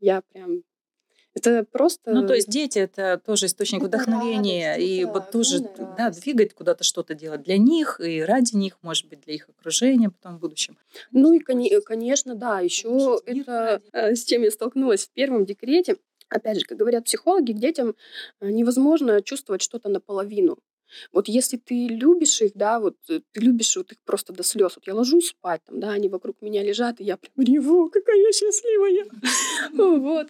я 0.01 0.23
прям 0.33 0.65
это 1.35 1.65
просто... 1.65 2.13
Ну, 2.13 2.27
то 2.27 2.35
есть 2.35 2.49
дети— 2.49 2.79
это 2.81 3.21
тоже 3.25 3.47
источник 3.47 3.81
это 3.83 3.89
вдохновения, 3.89 4.73
радость, 4.73 4.89
и 4.89 5.05
вот 5.05 5.31
тоже 5.31 5.61
да, 5.97 6.11
двигать 6.11 6.55
куда-то 6.55 6.85
что-то 6.85 7.15
делать 7.15 7.43
для 7.43 7.57
них 7.57 8.01
и 8.01 8.23
ради 8.23 8.55
них, 8.55 8.79
может 8.83 9.09
быть, 9.09 9.21
для 9.23 9.35
их 9.35 9.49
окружения 9.49 10.11
потом 10.11 10.37
в 10.37 10.41
будущем. 10.41 10.77
Ну 11.11 11.33
и, 11.33 11.39
конечно, 11.39 12.35
да, 12.35 12.61
еще 12.61 13.21
это 13.25 13.83
э, 13.93 14.15
с 14.15 14.25
чем 14.25 14.43
я 14.43 14.51
столкнулась 14.51 15.07
в 15.07 15.11
первом 15.11 15.47
декрете. 15.47 15.97
Опять 16.29 16.61
же, 16.61 16.67
как 16.67 16.79
говорят 16.79 17.05
психологи, 17.05 17.53
к 17.53 17.59
детям 17.59 17.95
э, 18.41 18.51
невозможно 18.51 19.23
чувствовать 19.23 19.63
что-то 19.63 19.89
наполовину. 19.89 20.59
Вот 21.13 21.29
если 21.29 21.57
ты 21.57 21.89
любишь 21.89 22.41
их, 22.43 22.53
да, 22.55 22.81
вот 22.81 22.97
э, 23.09 23.21
ты 23.33 23.41
любишь 23.41 23.77
вот 23.77 23.93
их 23.93 23.99
просто 24.05 24.33
до 24.33 24.43
слез. 24.43 24.73
Вот 24.77 24.87
я 24.87 24.95
ложусь 24.95 25.29
спать, 25.29 25.63
там, 25.65 25.81
да, 25.81 25.91
они 25.91 26.09
вокруг 26.09 26.41
меня 26.43 26.63
лежат, 26.63 27.01
и 27.01 27.05
я 27.05 27.17
прям 27.17 27.47
реву, 27.47 27.91
какая 27.91 28.17
я 28.17 28.33
счастливая. 28.33 29.07
Вот. 29.73 30.29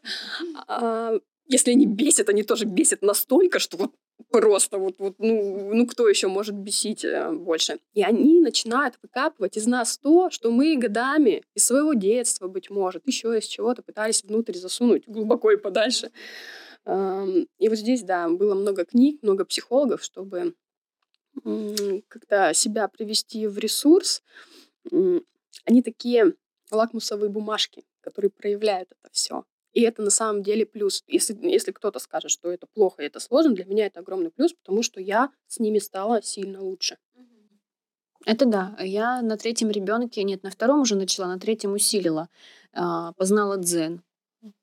А 0.66 1.18
если 1.46 1.72
они 1.72 1.86
бесят, 1.86 2.28
они 2.28 2.42
тоже 2.42 2.64
бесят 2.64 3.02
настолько, 3.02 3.58
что 3.58 3.76
вот 3.76 3.92
просто 4.30 4.78
вот, 4.78 4.94
вот 4.98 5.16
ну, 5.18 5.74
ну 5.74 5.86
кто 5.86 6.08
еще 6.08 6.28
может 6.28 6.54
бесить 6.54 7.04
э, 7.04 7.30
больше? 7.32 7.78
И 7.94 8.02
они 8.02 8.40
начинают 8.40 8.94
выкапывать 9.02 9.56
из 9.56 9.66
нас 9.66 9.98
то, 9.98 10.30
что 10.30 10.50
мы 10.50 10.76
годами 10.76 11.42
из 11.54 11.66
своего 11.66 11.94
детства, 11.94 12.48
быть 12.48 12.70
может, 12.70 13.06
еще 13.06 13.36
из 13.36 13.46
чего-то 13.46 13.82
пытались 13.82 14.24
внутрь 14.24 14.54
засунуть 14.54 15.04
глубоко 15.06 15.50
и 15.50 15.56
подальше. 15.56 16.10
И 16.84 17.68
вот 17.68 17.78
здесь, 17.78 18.02
да, 18.02 18.28
было 18.28 18.54
много 18.54 18.84
книг, 18.84 19.22
много 19.22 19.44
психологов, 19.44 20.02
чтобы 20.02 20.54
когда 22.08 22.52
себя 22.52 22.88
привести 22.88 23.46
в 23.46 23.58
ресурс, 23.58 24.22
они 24.90 25.82
такие 25.82 26.34
лакмусовые 26.70 27.30
бумажки, 27.30 27.84
которые 28.00 28.30
проявляют 28.30 28.90
это 28.90 29.12
все. 29.12 29.44
И 29.72 29.82
это 29.82 30.02
на 30.02 30.10
самом 30.10 30.42
деле 30.42 30.66
плюс. 30.66 31.02
Если, 31.06 31.34
если 31.46 31.72
кто-то 31.72 31.98
скажет, 31.98 32.30
что 32.30 32.50
это 32.50 32.66
плохо 32.66 33.02
и 33.02 33.06
это 33.06 33.20
сложно, 33.20 33.54
для 33.54 33.64
меня 33.64 33.86
это 33.86 34.00
огромный 34.00 34.30
плюс, 34.30 34.52
потому 34.52 34.82
что 34.82 35.00
я 35.00 35.30
с 35.46 35.58
ними 35.58 35.78
стала 35.78 36.20
сильно 36.22 36.60
лучше. 36.62 36.98
Это 38.26 38.44
да. 38.44 38.76
Я 38.80 39.22
на 39.22 39.36
третьем 39.36 39.70
ребенке, 39.70 40.22
нет, 40.24 40.42
на 40.42 40.50
втором 40.50 40.80
уже 40.80 40.94
начала, 40.94 41.26
на 41.26 41.40
третьем 41.40 41.72
усилила, 41.72 42.28
а, 42.72 43.12
познала 43.14 43.56
дзен. 43.56 44.02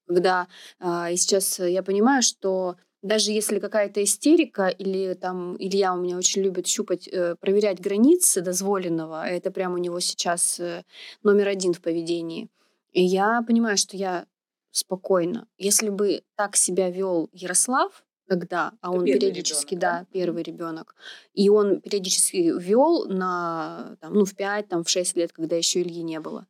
Когда 0.09 0.47
а, 0.79 1.11
и 1.11 1.17
сейчас 1.17 1.59
я 1.59 1.83
понимаю, 1.83 2.23
что 2.23 2.75
даже 3.03 3.31
если 3.31 3.59
какая-то 3.59 4.03
истерика 4.03 4.67
или 4.67 5.13
там 5.13 5.55
Илья 5.57 5.93
у 5.93 5.97
меня 5.97 6.17
очень 6.17 6.41
любит 6.41 6.67
щупать, 6.67 7.07
э, 7.07 7.35
проверять 7.39 7.79
границы 7.79 8.41
дозволенного, 8.41 9.25
это 9.25 9.51
прямо 9.51 9.75
у 9.75 9.77
него 9.77 9.99
сейчас 10.01 10.59
э, 10.59 10.83
номер 11.23 11.47
один 11.47 11.73
в 11.73 11.81
поведении. 11.81 12.49
И 12.91 13.03
я 13.03 13.41
понимаю, 13.47 13.77
что 13.77 13.95
я 13.95 14.25
спокойно. 14.71 15.47
Если 15.57 15.89
бы 15.89 16.23
так 16.35 16.55
себя 16.55 16.89
вел 16.89 17.29
Ярослав 17.31 18.03
тогда, 18.27 18.73
а 18.81 18.91
он 18.91 19.05
периодически, 19.05 19.75
ребенок, 19.75 19.81
да, 19.81 19.99
да, 19.99 20.07
первый 20.11 20.43
ребенок, 20.43 20.95
и 21.33 21.49
он 21.49 21.81
периодически 21.81 22.53
вел 22.59 23.05
на, 23.05 23.95
там, 24.01 24.13
ну, 24.13 24.25
в 24.25 24.35
5, 24.35 24.67
там, 24.67 24.83
в 24.83 24.89
6 24.89 25.15
лет, 25.17 25.31
когда 25.31 25.55
еще 25.55 25.81
Ильи 25.81 26.01
не 26.01 26.19
было. 26.19 26.47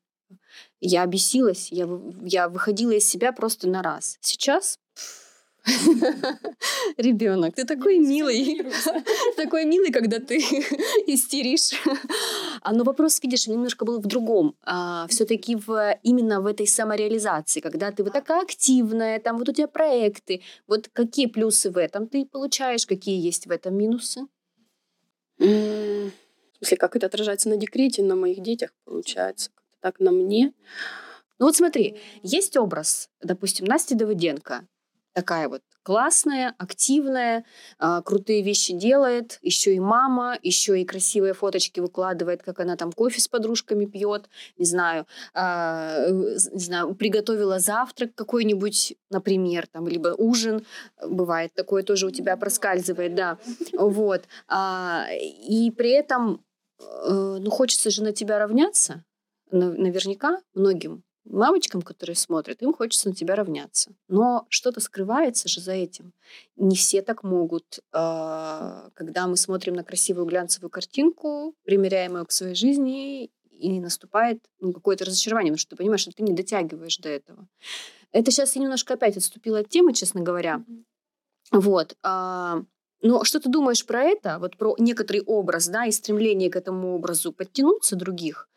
Я 0.81 1.03
обесилась, 1.03 1.71
я, 1.71 1.87
я 2.21 2.47
выходила 2.47 2.91
из 2.91 3.07
себя 3.07 3.31
просто 3.31 3.67
на 3.67 3.81
раз. 3.83 4.17
Сейчас 4.21 4.79
Ребенок, 6.97 7.55
ты 7.55 7.65
такой 7.65 7.99
милый. 7.99 8.61
Такой 9.35 9.65
милый, 9.65 9.91
когда 9.91 10.19
ты 10.19 10.37
истеришь. 11.07 11.71
А, 12.61 12.73
но 12.73 12.83
вопрос, 12.83 13.21
видишь, 13.21 13.47
немножко 13.47 13.85
был 13.85 13.99
в 13.99 14.05
другом. 14.05 14.55
А, 14.63 15.05
Все-таки 15.07 15.55
в, 15.55 15.97
именно 16.03 16.41
в 16.41 16.45
этой 16.45 16.67
самореализации, 16.67 17.59
когда 17.59 17.91
ты 17.91 18.03
вот 18.03 18.13
такая 18.13 18.41
активная, 18.41 19.19
там 19.19 19.37
вот 19.37 19.49
у 19.49 19.53
тебя 19.53 19.67
проекты. 19.67 20.41
Вот 20.67 20.89
какие 20.91 21.27
плюсы 21.27 21.69
в 21.69 21.77
этом 21.77 22.07
ты 22.07 22.25
получаешь, 22.25 22.85
какие 22.85 23.19
есть 23.19 23.47
в 23.47 23.51
этом 23.51 23.75
минусы? 23.75 24.21
В 25.37 26.11
смысле, 26.59 26.77
как 26.77 26.95
это 26.95 27.05
отражается 27.05 27.49
на 27.49 27.57
декрете, 27.57 28.03
на 28.03 28.15
моих 28.15 28.41
детях, 28.41 28.71
получается, 28.83 29.51
так 29.81 29.99
на 29.99 30.11
мне. 30.11 30.53
Ну 31.39 31.45
вот 31.45 31.55
смотри, 31.55 31.99
есть 32.21 32.57
образ, 32.57 33.09
допустим, 33.21 33.65
Насти 33.65 33.95
Давыденко, 33.95 34.67
такая 35.13 35.49
вот 35.49 35.61
классная, 35.83 36.53
активная, 36.57 37.45
э, 37.79 38.01
крутые 38.05 38.41
вещи 38.41 38.73
делает, 38.73 39.39
еще 39.41 39.73
и 39.73 39.79
мама, 39.79 40.37
еще 40.43 40.79
и 40.79 40.85
красивые 40.85 41.33
фоточки 41.33 41.79
выкладывает, 41.79 42.43
как 42.43 42.59
она 42.59 42.75
там 42.75 42.91
кофе 42.91 43.19
с 43.19 43.27
подружками 43.27 43.85
пьет, 43.85 44.29
не 44.57 44.65
знаю, 44.65 45.07
э, 45.33 46.09
не 46.11 46.59
знаю, 46.59 46.93
приготовила 46.95 47.59
завтрак 47.59 48.13
какой-нибудь, 48.15 48.95
например, 49.09 49.67
там, 49.67 49.87
либо 49.87 50.09
ужин, 50.17 50.65
бывает 51.03 51.53
такое 51.53 51.83
тоже 51.83 52.07
у 52.07 52.11
тебя 52.11 52.37
проскальзывает, 52.37 53.15
да, 53.15 53.37
вот, 53.73 54.25
а, 54.47 55.07
и 55.11 55.71
при 55.71 55.91
этом, 55.91 56.43
э, 56.79 57.37
ну, 57.41 57.49
хочется 57.49 57.89
же 57.89 58.03
на 58.03 58.11
тебя 58.11 58.39
равняться, 58.39 59.03
наверняка 59.51 60.41
многим 60.53 61.03
мамочкам, 61.25 61.81
которые 61.81 62.15
смотрят, 62.15 62.61
им 62.61 62.73
хочется 62.73 63.09
на 63.09 63.15
тебя 63.15 63.35
равняться. 63.35 63.91
Но 64.07 64.45
что-то 64.49 64.79
скрывается 64.79 65.47
же 65.47 65.61
за 65.61 65.73
этим. 65.73 66.13
Не 66.55 66.75
все 66.75 67.01
так 67.01 67.23
могут. 67.23 67.79
А, 67.91 68.89
когда 68.95 69.27
мы 69.27 69.37
смотрим 69.37 69.75
на 69.75 69.83
красивую 69.83 70.25
глянцевую 70.25 70.69
картинку, 70.69 71.53
примеряем 71.63 72.17
ее 72.17 72.25
к 72.25 72.31
своей 72.31 72.55
жизни, 72.55 73.29
и 73.59 73.79
наступает 73.79 74.43
ну, 74.59 74.71
какое-то 74.71 75.05
разочарование, 75.05 75.51
потому 75.51 75.59
что 75.59 75.71
ты 75.71 75.75
понимаешь, 75.75 76.01
что 76.01 76.11
ты 76.11 76.23
не 76.23 76.33
дотягиваешь 76.33 76.97
до 76.97 77.09
этого. 77.09 77.47
Это 78.11 78.31
сейчас 78.31 78.55
я 78.55 78.61
немножко 78.61 78.93
опять 78.93 79.17
отступила 79.17 79.59
от 79.59 79.69
темы, 79.69 79.93
честно 79.93 80.21
говоря. 80.21 80.63
Вот. 81.51 81.97
А, 82.01 82.63
но 83.01 83.23
что 83.23 83.39
ты 83.39 83.49
думаешь 83.49 83.85
про 83.85 84.03
это, 84.03 84.39
вот 84.39 84.57
про 84.57 84.75
некоторый 84.79 85.21
образ, 85.21 85.67
да, 85.67 85.85
и 85.85 85.91
стремление 85.91 86.49
к 86.49 86.55
этому 86.55 86.95
образу 86.95 87.31
подтянуться 87.31 87.95
других? 87.95 88.49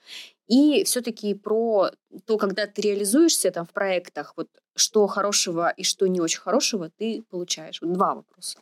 И 0.48 0.84
все-таки 0.84 1.34
про 1.34 1.90
то, 2.26 2.38
когда 2.38 2.66
ты 2.66 2.82
реализуешься 2.82 3.50
там 3.50 3.66
в 3.66 3.72
проектах, 3.72 4.34
вот 4.36 4.48
что 4.74 5.06
хорошего 5.06 5.72
и 5.76 5.84
что 5.84 6.06
не 6.06 6.20
очень 6.20 6.40
хорошего 6.40 6.90
ты 6.90 7.22
получаешь. 7.30 7.80
Вот 7.82 7.92
два 7.92 8.14
вопроса. 8.14 8.58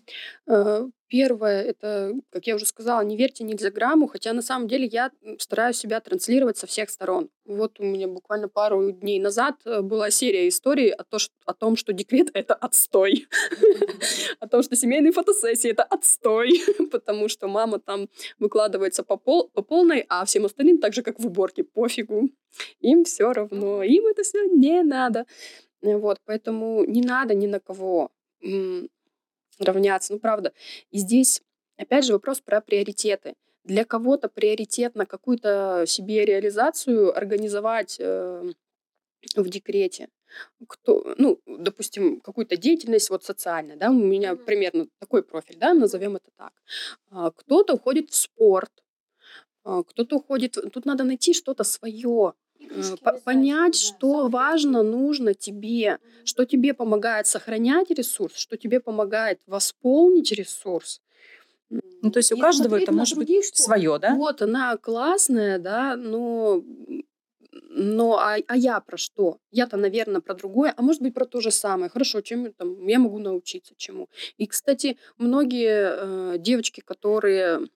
Э, 0.46 0.88
первое, 1.06 1.62
это, 1.62 2.14
как 2.30 2.46
я 2.46 2.56
уже 2.56 2.66
сказала, 2.66 3.02
не 3.02 3.16
верьте 3.16 3.44
нельзя 3.44 3.70
грамму, 3.70 4.08
хотя 4.08 4.32
на 4.32 4.42
самом 4.42 4.66
деле 4.66 4.86
я 4.86 5.10
стараюсь 5.38 5.76
себя 5.76 6.00
транслировать 6.00 6.56
со 6.56 6.66
всех 6.66 6.90
сторон. 6.90 7.28
Вот 7.44 7.78
у 7.80 7.84
меня 7.84 8.08
буквально 8.08 8.48
пару 8.48 8.90
дней 8.90 9.20
назад 9.20 9.56
э, 9.64 9.82
была 9.82 10.10
серия 10.10 10.48
историй 10.48 10.90
о, 10.90 11.04
то, 11.04 11.18
что, 11.18 11.34
о 11.46 11.54
том, 11.54 11.76
что 11.76 11.92
декрет— 11.92 12.30
это 12.34 12.54
отстой. 12.54 13.26
О 14.40 14.48
том, 14.48 14.62
что 14.62 14.74
семейные 14.74 15.12
фотосессии— 15.12 15.70
это 15.70 15.82
отстой, 15.82 16.62
потому 16.90 17.28
что 17.28 17.46
мама 17.46 17.78
там 17.78 18.08
выкладывается 18.38 19.02
по 19.02 19.16
полной, 19.16 20.06
а 20.08 20.24
всем 20.24 20.46
остальным, 20.46 20.78
так 20.78 20.94
же, 20.94 21.02
как 21.02 21.20
в 21.20 21.26
уборке, 21.26 21.62
пофигу. 21.62 22.30
Им 22.80 23.04
все 23.04 23.32
равно, 23.40 23.82
им 23.82 24.06
это 24.06 24.22
все 24.22 24.44
не 24.44 24.82
надо. 24.82 25.26
Э, 25.82 25.96
вот, 25.96 26.18
поэтому 26.24 26.84
не 26.84 27.02
надо 27.02 27.34
ни 27.34 27.46
на 27.46 27.60
кого 27.60 28.10
равняться. 29.58 30.14
Ну, 30.14 30.18
правда. 30.18 30.52
И 30.90 30.98
здесь, 30.98 31.42
опять 31.76 32.04
же, 32.04 32.12
вопрос 32.12 32.40
про 32.40 32.60
приоритеты. 32.60 33.34
Для 33.64 33.84
кого-то 33.84 34.28
приоритет 34.28 34.94
на 34.94 35.06
какую-то 35.06 35.84
себе 35.86 36.24
реализацию 36.24 37.16
организовать 37.16 37.96
э, 38.00 38.52
в 39.36 39.48
декрете. 39.48 40.08
Кто, 40.68 41.14
ну, 41.18 41.40
допустим, 41.46 42.20
какую-то 42.20 42.56
деятельность 42.56 43.10
вот 43.10 43.24
социальная, 43.24 43.76
да, 43.76 43.90
у 43.90 43.94
меня 43.94 44.32
mm-hmm. 44.32 44.44
примерно 44.44 44.86
такой 45.00 45.22
профиль, 45.22 45.56
да, 45.58 45.74
назовем 45.74 46.16
это 46.16 46.30
так. 46.36 46.52
А, 47.10 47.32
кто-то 47.32 47.74
уходит 47.74 48.10
в 48.10 48.14
спорт, 48.14 48.70
а, 49.64 49.82
кто-то 49.82 50.16
уходит, 50.16 50.56
тут 50.72 50.86
надо 50.86 51.02
найти 51.02 51.34
что-то 51.34 51.64
свое, 51.64 52.34
понять, 53.24 53.74
что 53.74 54.28
важно, 54.28 54.82
нужно 54.82 55.34
тебе, 55.34 55.98
что 56.24 56.44
тебе 56.44 56.74
помогает 56.74 57.26
сохранять 57.26 57.90
ресурс, 57.90 58.36
что 58.36 58.56
тебе 58.56 58.80
помогает 58.80 59.40
восполнить 59.46 60.32
ресурс. 60.32 61.00
Ну, 62.02 62.10
то 62.10 62.18
есть 62.18 62.32
у 62.32 62.36
и 62.36 62.40
каждого 62.40 62.80
это 62.80 62.92
может 62.92 63.16
быть 63.16 63.30
свое, 63.54 63.98
да? 63.98 64.14
Вот, 64.14 64.42
она 64.42 64.76
классная, 64.76 65.58
да, 65.58 65.96
но 65.96 66.62
но 67.72 68.18
а, 68.18 68.36
а 68.46 68.56
я 68.56 68.80
про 68.80 68.96
что? 68.96 69.38
Я-то, 69.50 69.76
наверное, 69.76 70.20
про 70.20 70.34
другое, 70.34 70.74
а 70.76 70.82
может 70.82 71.02
быть 71.02 71.14
про 71.14 71.24
то 71.24 71.40
же 71.40 71.50
самое. 71.50 71.88
Хорошо, 71.90 72.20
чем 72.20 72.52
там 72.52 72.86
я 72.86 72.98
могу 72.98 73.18
научиться 73.18 73.74
чему? 73.76 74.08
И, 74.38 74.46
кстати, 74.46 74.98
многие 75.18 76.34
э, 76.34 76.38
девочки, 76.38 76.80
которые 76.80 77.68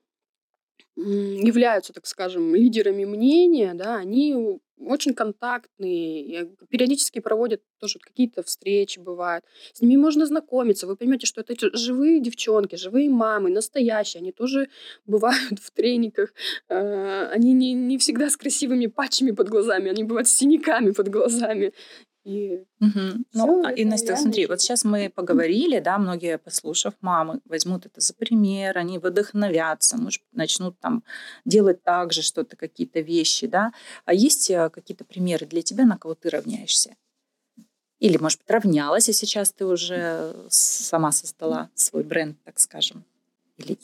являются, 0.96 1.92
так 1.92 2.06
скажем, 2.06 2.54
лидерами 2.54 3.04
мнения, 3.04 3.74
да, 3.74 3.96
они 3.96 4.60
очень 4.78 5.14
контактные, 5.14 6.50
периодически 6.68 7.20
проводят 7.20 7.62
тоже 7.78 7.98
какие-то 7.98 8.42
встречи 8.42 8.98
бывают. 8.98 9.44
С 9.72 9.80
ними 9.80 9.96
можно 9.96 10.26
знакомиться. 10.26 10.86
Вы 10.86 10.96
поймете, 10.96 11.26
что 11.26 11.40
это 11.40 11.76
живые 11.76 12.20
девчонки, 12.20 12.76
живые 12.76 13.08
мамы, 13.08 13.50
настоящие. 13.50 14.20
Они 14.20 14.32
тоже 14.32 14.68
бывают 15.06 15.58
в 15.60 15.70
трениках. 15.70 16.32
Э, 16.68 17.26
они 17.28 17.52
не, 17.52 17.72
не 17.72 17.98
всегда 17.98 18.30
с 18.30 18.36
красивыми 18.36 18.86
патчами 18.86 19.30
под 19.30 19.48
глазами, 19.48 19.90
они 19.90 20.04
бывают 20.04 20.28
с 20.28 20.36
синяками 20.36 20.90
под 20.90 21.08
глазами. 21.08 21.72
И 22.24 22.64
угу. 22.80 23.24
ну, 23.34 23.68
и 23.68 23.84
Настя, 23.84 24.16
смотри, 24.16 24.46
вот 24.46 24.62
сейчас 24.62 24.84
мы 24.84 25.10
поговорили, 25.14 25.78
да, 25.78 25.98
многие, 25.98 26.38
послушав 26.38 26.94
мамы, 27.02 27.40
возьмут 27.44 27.84
это 27.84 28.00
за 28.00 28.14
пример, 28.14 28.78
они 28.78 28.98
вдохновятся, 28.98 29.98
может, 29.98 30.22
начнут 30.32 30.78
там 30.80 31.04
делать 31.44 31.82
так 31.82 32.14
же 32.14 32.22
что-то, 32.22 32.56
какие-то 32.56 33.00
вещи, 33.00 33.46
да. 33.46 33.72
А 34.06 34.14
есть 34.14 34.50
э, 34.50 34.70
какие-то 34.70 35.04
примеры 35.04 35.44
для 35.46 35.60
тебя, 35.60 35.84
на 35.84 35.98
кого 35.98 36.14
ты 36.14 36.30
равняешься? 36.30 36.96
Или, 37.98 38.16
может 38.16 38.40
быть, 38.40 38.50
равнялась, 38.50 39.10
и 39.10 39.12
сейчас 39.12 39.52
ты 39.52 39.66
уже 39.66 40.34
сама 40.48 41.12
создала 41.12 41.70
свой 41.74 42.04
бренд, 42.04 42.38
так 42.44 42.58
скажем, 42.58 43.04
или 43.58 43.78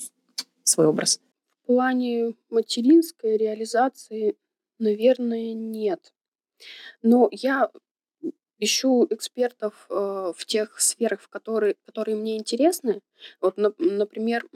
свой 0.65 0.87
образ? 0.87 1.21
В 1.63 1.67
плане 1.67 2.35
материнской 2.49 3.37
реализации, 3.37 4.37
наверное, 4.79 5.53
нет. 5.53 6.15
Но 7.03 7.29
я 7.33 7.71
ищу 8.61 9.07
экспертов 9.11 9.87
э, 9.89 10.33
в 10.37 10.47
тех 10.47 10.79
сферах, 10.81 11.21
в 11.23 11.29
которые, 11.29 11.77
которые 11.87 12.17
мне 12.17 12.37
интересны. 12.37 13.01
Вот, 13.41 13.57
на, 13.57 13.73
например, 13.79 14.47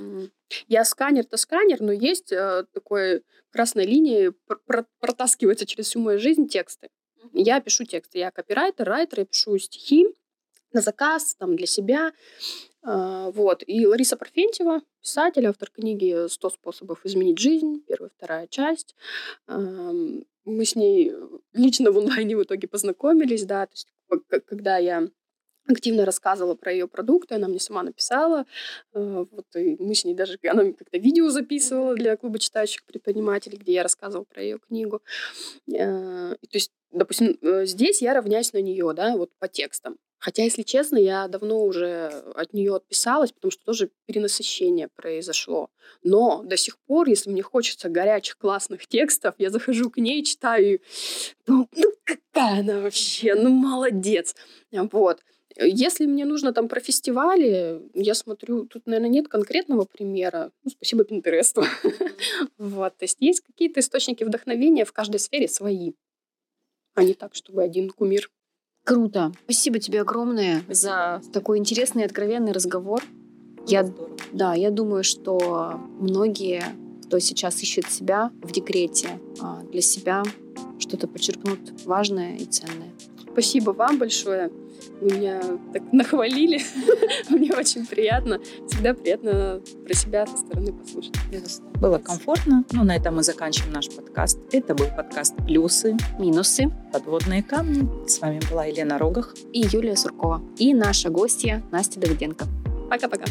я 0.68 0.84
сканер-то 0.84 1.36
сканер, 1.36 1.80
но 1.80 1.92
есть 1.92 2.30
э, 2.30 2.66
такой 2.72 3.22
красной 3.50 3.86
линией 3.86 4.30
пр- 4.46 4.60
пр- 4.66 4.86
протаскивается 5.00 5.66
через 5.66 5.86
всю 5.88 6.00
мою 6.00 6.18
жизнь 6.18 6.46
тексты. 6.46 6.88
Я 7.32 7.60
пишу 7.60 7.84
тексты, 7.84 8.18
я 8.18 8.30
копирайтер, 8.30 8.86
райтер, 8.86 9.20
я 9.20 9.24
пишу 9.24 9.58
стихи 9.58 10.06
на 10.72 10.80
заказ, 10.80 11.34
там, 11.36 11.56
для 11.56 11.66
себя. 11.66 12.12
Э, 12.86 13.30
вот. 13.34 13.64
И 13.66 13.86
Лариса 13.86 14.16
Парфентьева, 14.16 14.82
писатель, 15.00 15.46
автор 15.46 15.70
книги 15.70 16.26
«100 16.26 16.50
способов 16.50 17.06
изменить 17.06 17.38
жизнь», 17.38 17.82
первая, 17.88 18.10
вторая 18.14 18.46
часть. 18.48 18.94
Э, 19.48 19.92
мы 20.44 20.64
с 20.64 20.76
ней 20.76 21.12
лично 21.52 21.92
в 21.92 21.98
онлайне 21.98 22.36
в 22.36 22.42
итоге 22.42 22.68
познакомились, 22.68 23.44
да, 23.44 23.66
то 23.66 23.72
есть 23.72 23.88
когда 24.46 24.76
я 24.78 25.08
активно 25.66 26.04
рассказывала 26.04 26.54
про 26.54 26.72
ее 26.72 26.86
продукты, 26.86 27.36
она 27.36 27.48
мне 27.48 27.58
сама 27.58 27.82
написала, 27.82 28.44
э, 28.92 29.24
вот 29.30 29.46
и 29.56 29.76
мы 29.78 29.94
с 29.94 30.04
ней 30.04 30.14
даже, 30.14 30.38
она 30.46 30.72
как-то 30.72 30.98
видео 30.98 31.30
записывала 31.30 31.94
для 31.94 32.16
клуба 32.16 32.38
читающих 32.38 32.84
предпринимателей, 32.84 33.56
где 33.56 33.72
я 33.72 33.82
рассказывала 33.82 34.24
про 34.24 34.42
ее 34.42 34.58
книгу. 34.58 35.00
Э, 35.68 36.36
то 36.38 36.52
есть, 36.52 36.70
допустим, 36.90 37.38
э, 37.40 37.64
здесь 37.66 38.02
я 38.02 38.14
равняюсь 38.14 38.52
на 38.52 38.60
нее, 38.60 38.92
да, 38.94 39.16
вот 39.16 39.30
по 39.38 39.48
текстам. 39.48 39.96
Хотя, 40.24 40.42
если 40.42 40.62
честно, 40.62 40.96
я 40.96 41.28
давно 41.28 41.62
уже 41.62 42.06
от 42.34 42.54
нее 42.54 42.76
отписалась, 42.76 43.30
потому 43.30 43.50
что 43.50 43.62
тоже 43.62 43.90
перенасыщение 44.06 44.88
произошло. 44.88 45.68
Но 46.02 46.42
до 46.42 46.56
сих 46.56 46.78
пор, 46.78 47.10
если 47.10 47.28
мне 47.28 47.42
хочется 47.42 47.90
горячих 47.90 48.38
классных 48.38 48.86
текстов, 48.86 49.34
я 49.36 49.50
захожу 49.50 49.90
к 49.90 49.98
ней, 49.98 50.24
читаю, 50.24 50.80
ну, 51.46 51.68
ну 51.76 51.92
какая 52.04 52.60
она 52.60 52.80
вообще, 52.80 53.34
ну 53.34 53.50
молодец. 53.50 54.34
Вот. 54.72 55.20
Если 55.58 56.06
мне 56.06 56.24
нужно 56.24 56.54
там 56.54 56.68
про 56.68 56.80
фестивали, 56.80 57.82
я 57.92 58.14
смотрю, 58.14 58.64
тут, 58.64 58.86
наверное, 58.86 59.10
нет 59.10 59.28
конкретного 59.28 59.84
примера. 59.84 60.52
Ну, 60.62 60.70
спасибо 60.70 61.04
Пинтересту. 61.04 61.64
Вот, 62.56 62.96
то 62.96 63.04
есть 63.04 63.18
есть 63.20 63.40
какие-то 63.40 63.80
источники 63.80 64.24
вдохновения 64.24 64.86
в 64.86 64.92
каждой 64.92 65.18
сфере 65.18 65.48
свои, 65.48 65.92
а 66.94 67.04
не 67.04 67.12
так, 67.12 67.34
чтобы 67.34 67.62
один 67.62 67.90
кумир 67.90 68.30
Круто. 68.84 69.32
Спасибо 69.44 69.78
тебе 69.78 70.02
огромное 70.02 70.62
за 70.68 71.22
такой 71.32 71.58
интересный 71.58 72.02
и 72.02 72.04
откровенный 72.04 72.52
разговор. 72.52 73.02
Я, 73.66 73.90
да, 74.32 74.54
я 74.54 74.70
думаю, 74.70 75.04
что 75.04 75.80
многие, 75.98 76.62
кто 77.06 77.18
сейчас 77.18 77.62
ищет 77.62 77.90
себя 77.90 78.30
в 78.42 78.52
декрете, 78.52 79.18
а, 79.40 79.62
для 79.72 79.80
себя 79.80 80.22
что-то 80.78 81.08
почерпнут 81.08 81.60
важное 81.86 82.36
и 82.36 82.44
ценное. 82.44 82.92
Спасибо 83.34 83.70
вам 83.72 83.98
большое. 83.98 84.48
Вы 85.00 85.10
меня 85.10 85.40
так 85.72 85.82
нахвалили. 85.92 86.62
Мне 87.28 87.52
очень 87.52 87.84
приятно. 87.84 88.38
Всегда 88.68 88.94
приятно 88.94 89.60
про 89.84 89.92
себя 89.92 90.24
со 90.24 90.36
стороны 90.36 90.72
послушать. 90.72 91.16
Было 91.80 91.98
комфортно. 91.98 92.64
Ну, 92.70 92.84
на 92.84 92.94
этом 92.94 93.16
мы 93.16 93.24
заканчиваем 93.24 93.72
наш 93.72 93.90
подкаст. 93.90 94.38
Это 94.52 94.76
был 94.76 94.86
подкаст 94.96 95.34
«Плюсы», 95.48 95.96
«Минусы», 96.20 96.70
«Подводные 96.92 97.42
камни». 97.42 97.88
С 98.08 98.20
вами 98.20 98.40
была 98.48 98.66
Елена 98.66 98.98
Рогах 98.98 99.34
и 99.52 99.66
Юлия 99.68 99.96
Суркова. 99.96 100.40
И 100.58 100.72
наша 100.72 101.10
гостья 101.10 101.60
Настя 101.72 101.98
Давиденко. 101.98 102.46
Пока-пока. 102.88 103.24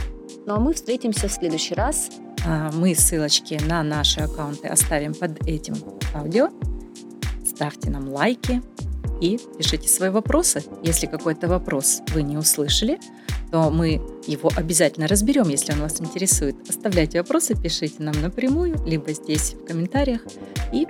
Ну 0.45 0.55
а 0.55 0.59
мы 0.59 0.73
встретимся 0.73 1.29
в 1.29 1.31
следующий 1.31 1.75
раз. 1.75 2.09
А, 2.45 2.71
мы 2.73 2.93
ссылочки 2.93 3.57
на 3.69 3.81
наши 3.83 4.19
аккаунты 4.19 4.67
оставим 4.67 5.13
под 5.13 5.47
этим 5.47 5.75
аудио. 6.13 6.49
Ставьте 7.45 7.89
нам 7.89 8.09
лайки, 8.09 8.61
и 9.21 9.39
пишите 9.57 9.87
свои 9.87 10.09
вопросы. 10.09 10.63
Если 10.83 11.07
какой-то 11.07 11.47
вопрос 11.47 12.01
вы 12.13 12.23
не 12.23 12.37
услышали, 12.37 12.99
то 13.51 13.69
мы 13.69 14.01
его 14.27 14.51
обязательно 14.55 15.07
разберем, 15.07 15.49
если 15.49 15.73
он 15.73 15.81
вас 15.81 16.01
интересует. 16.01 16.55
Оставляйте 16.67 17.19
вопросы, 17.19 17.55
пишите 17.55 18.01
нам 18.03 18.19
напрямую, 18.21 18.83
либо 18.85 19.13
здесь 19.13 19.53
в 19.53 19.65
комментариях. 19.65 20.21
И 20.71 20.87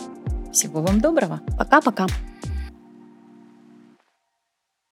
всего 0.51 0.81
вам 0.81 1.01
доброго. 1.01 1.41
Пока-пока. 1.57 2.07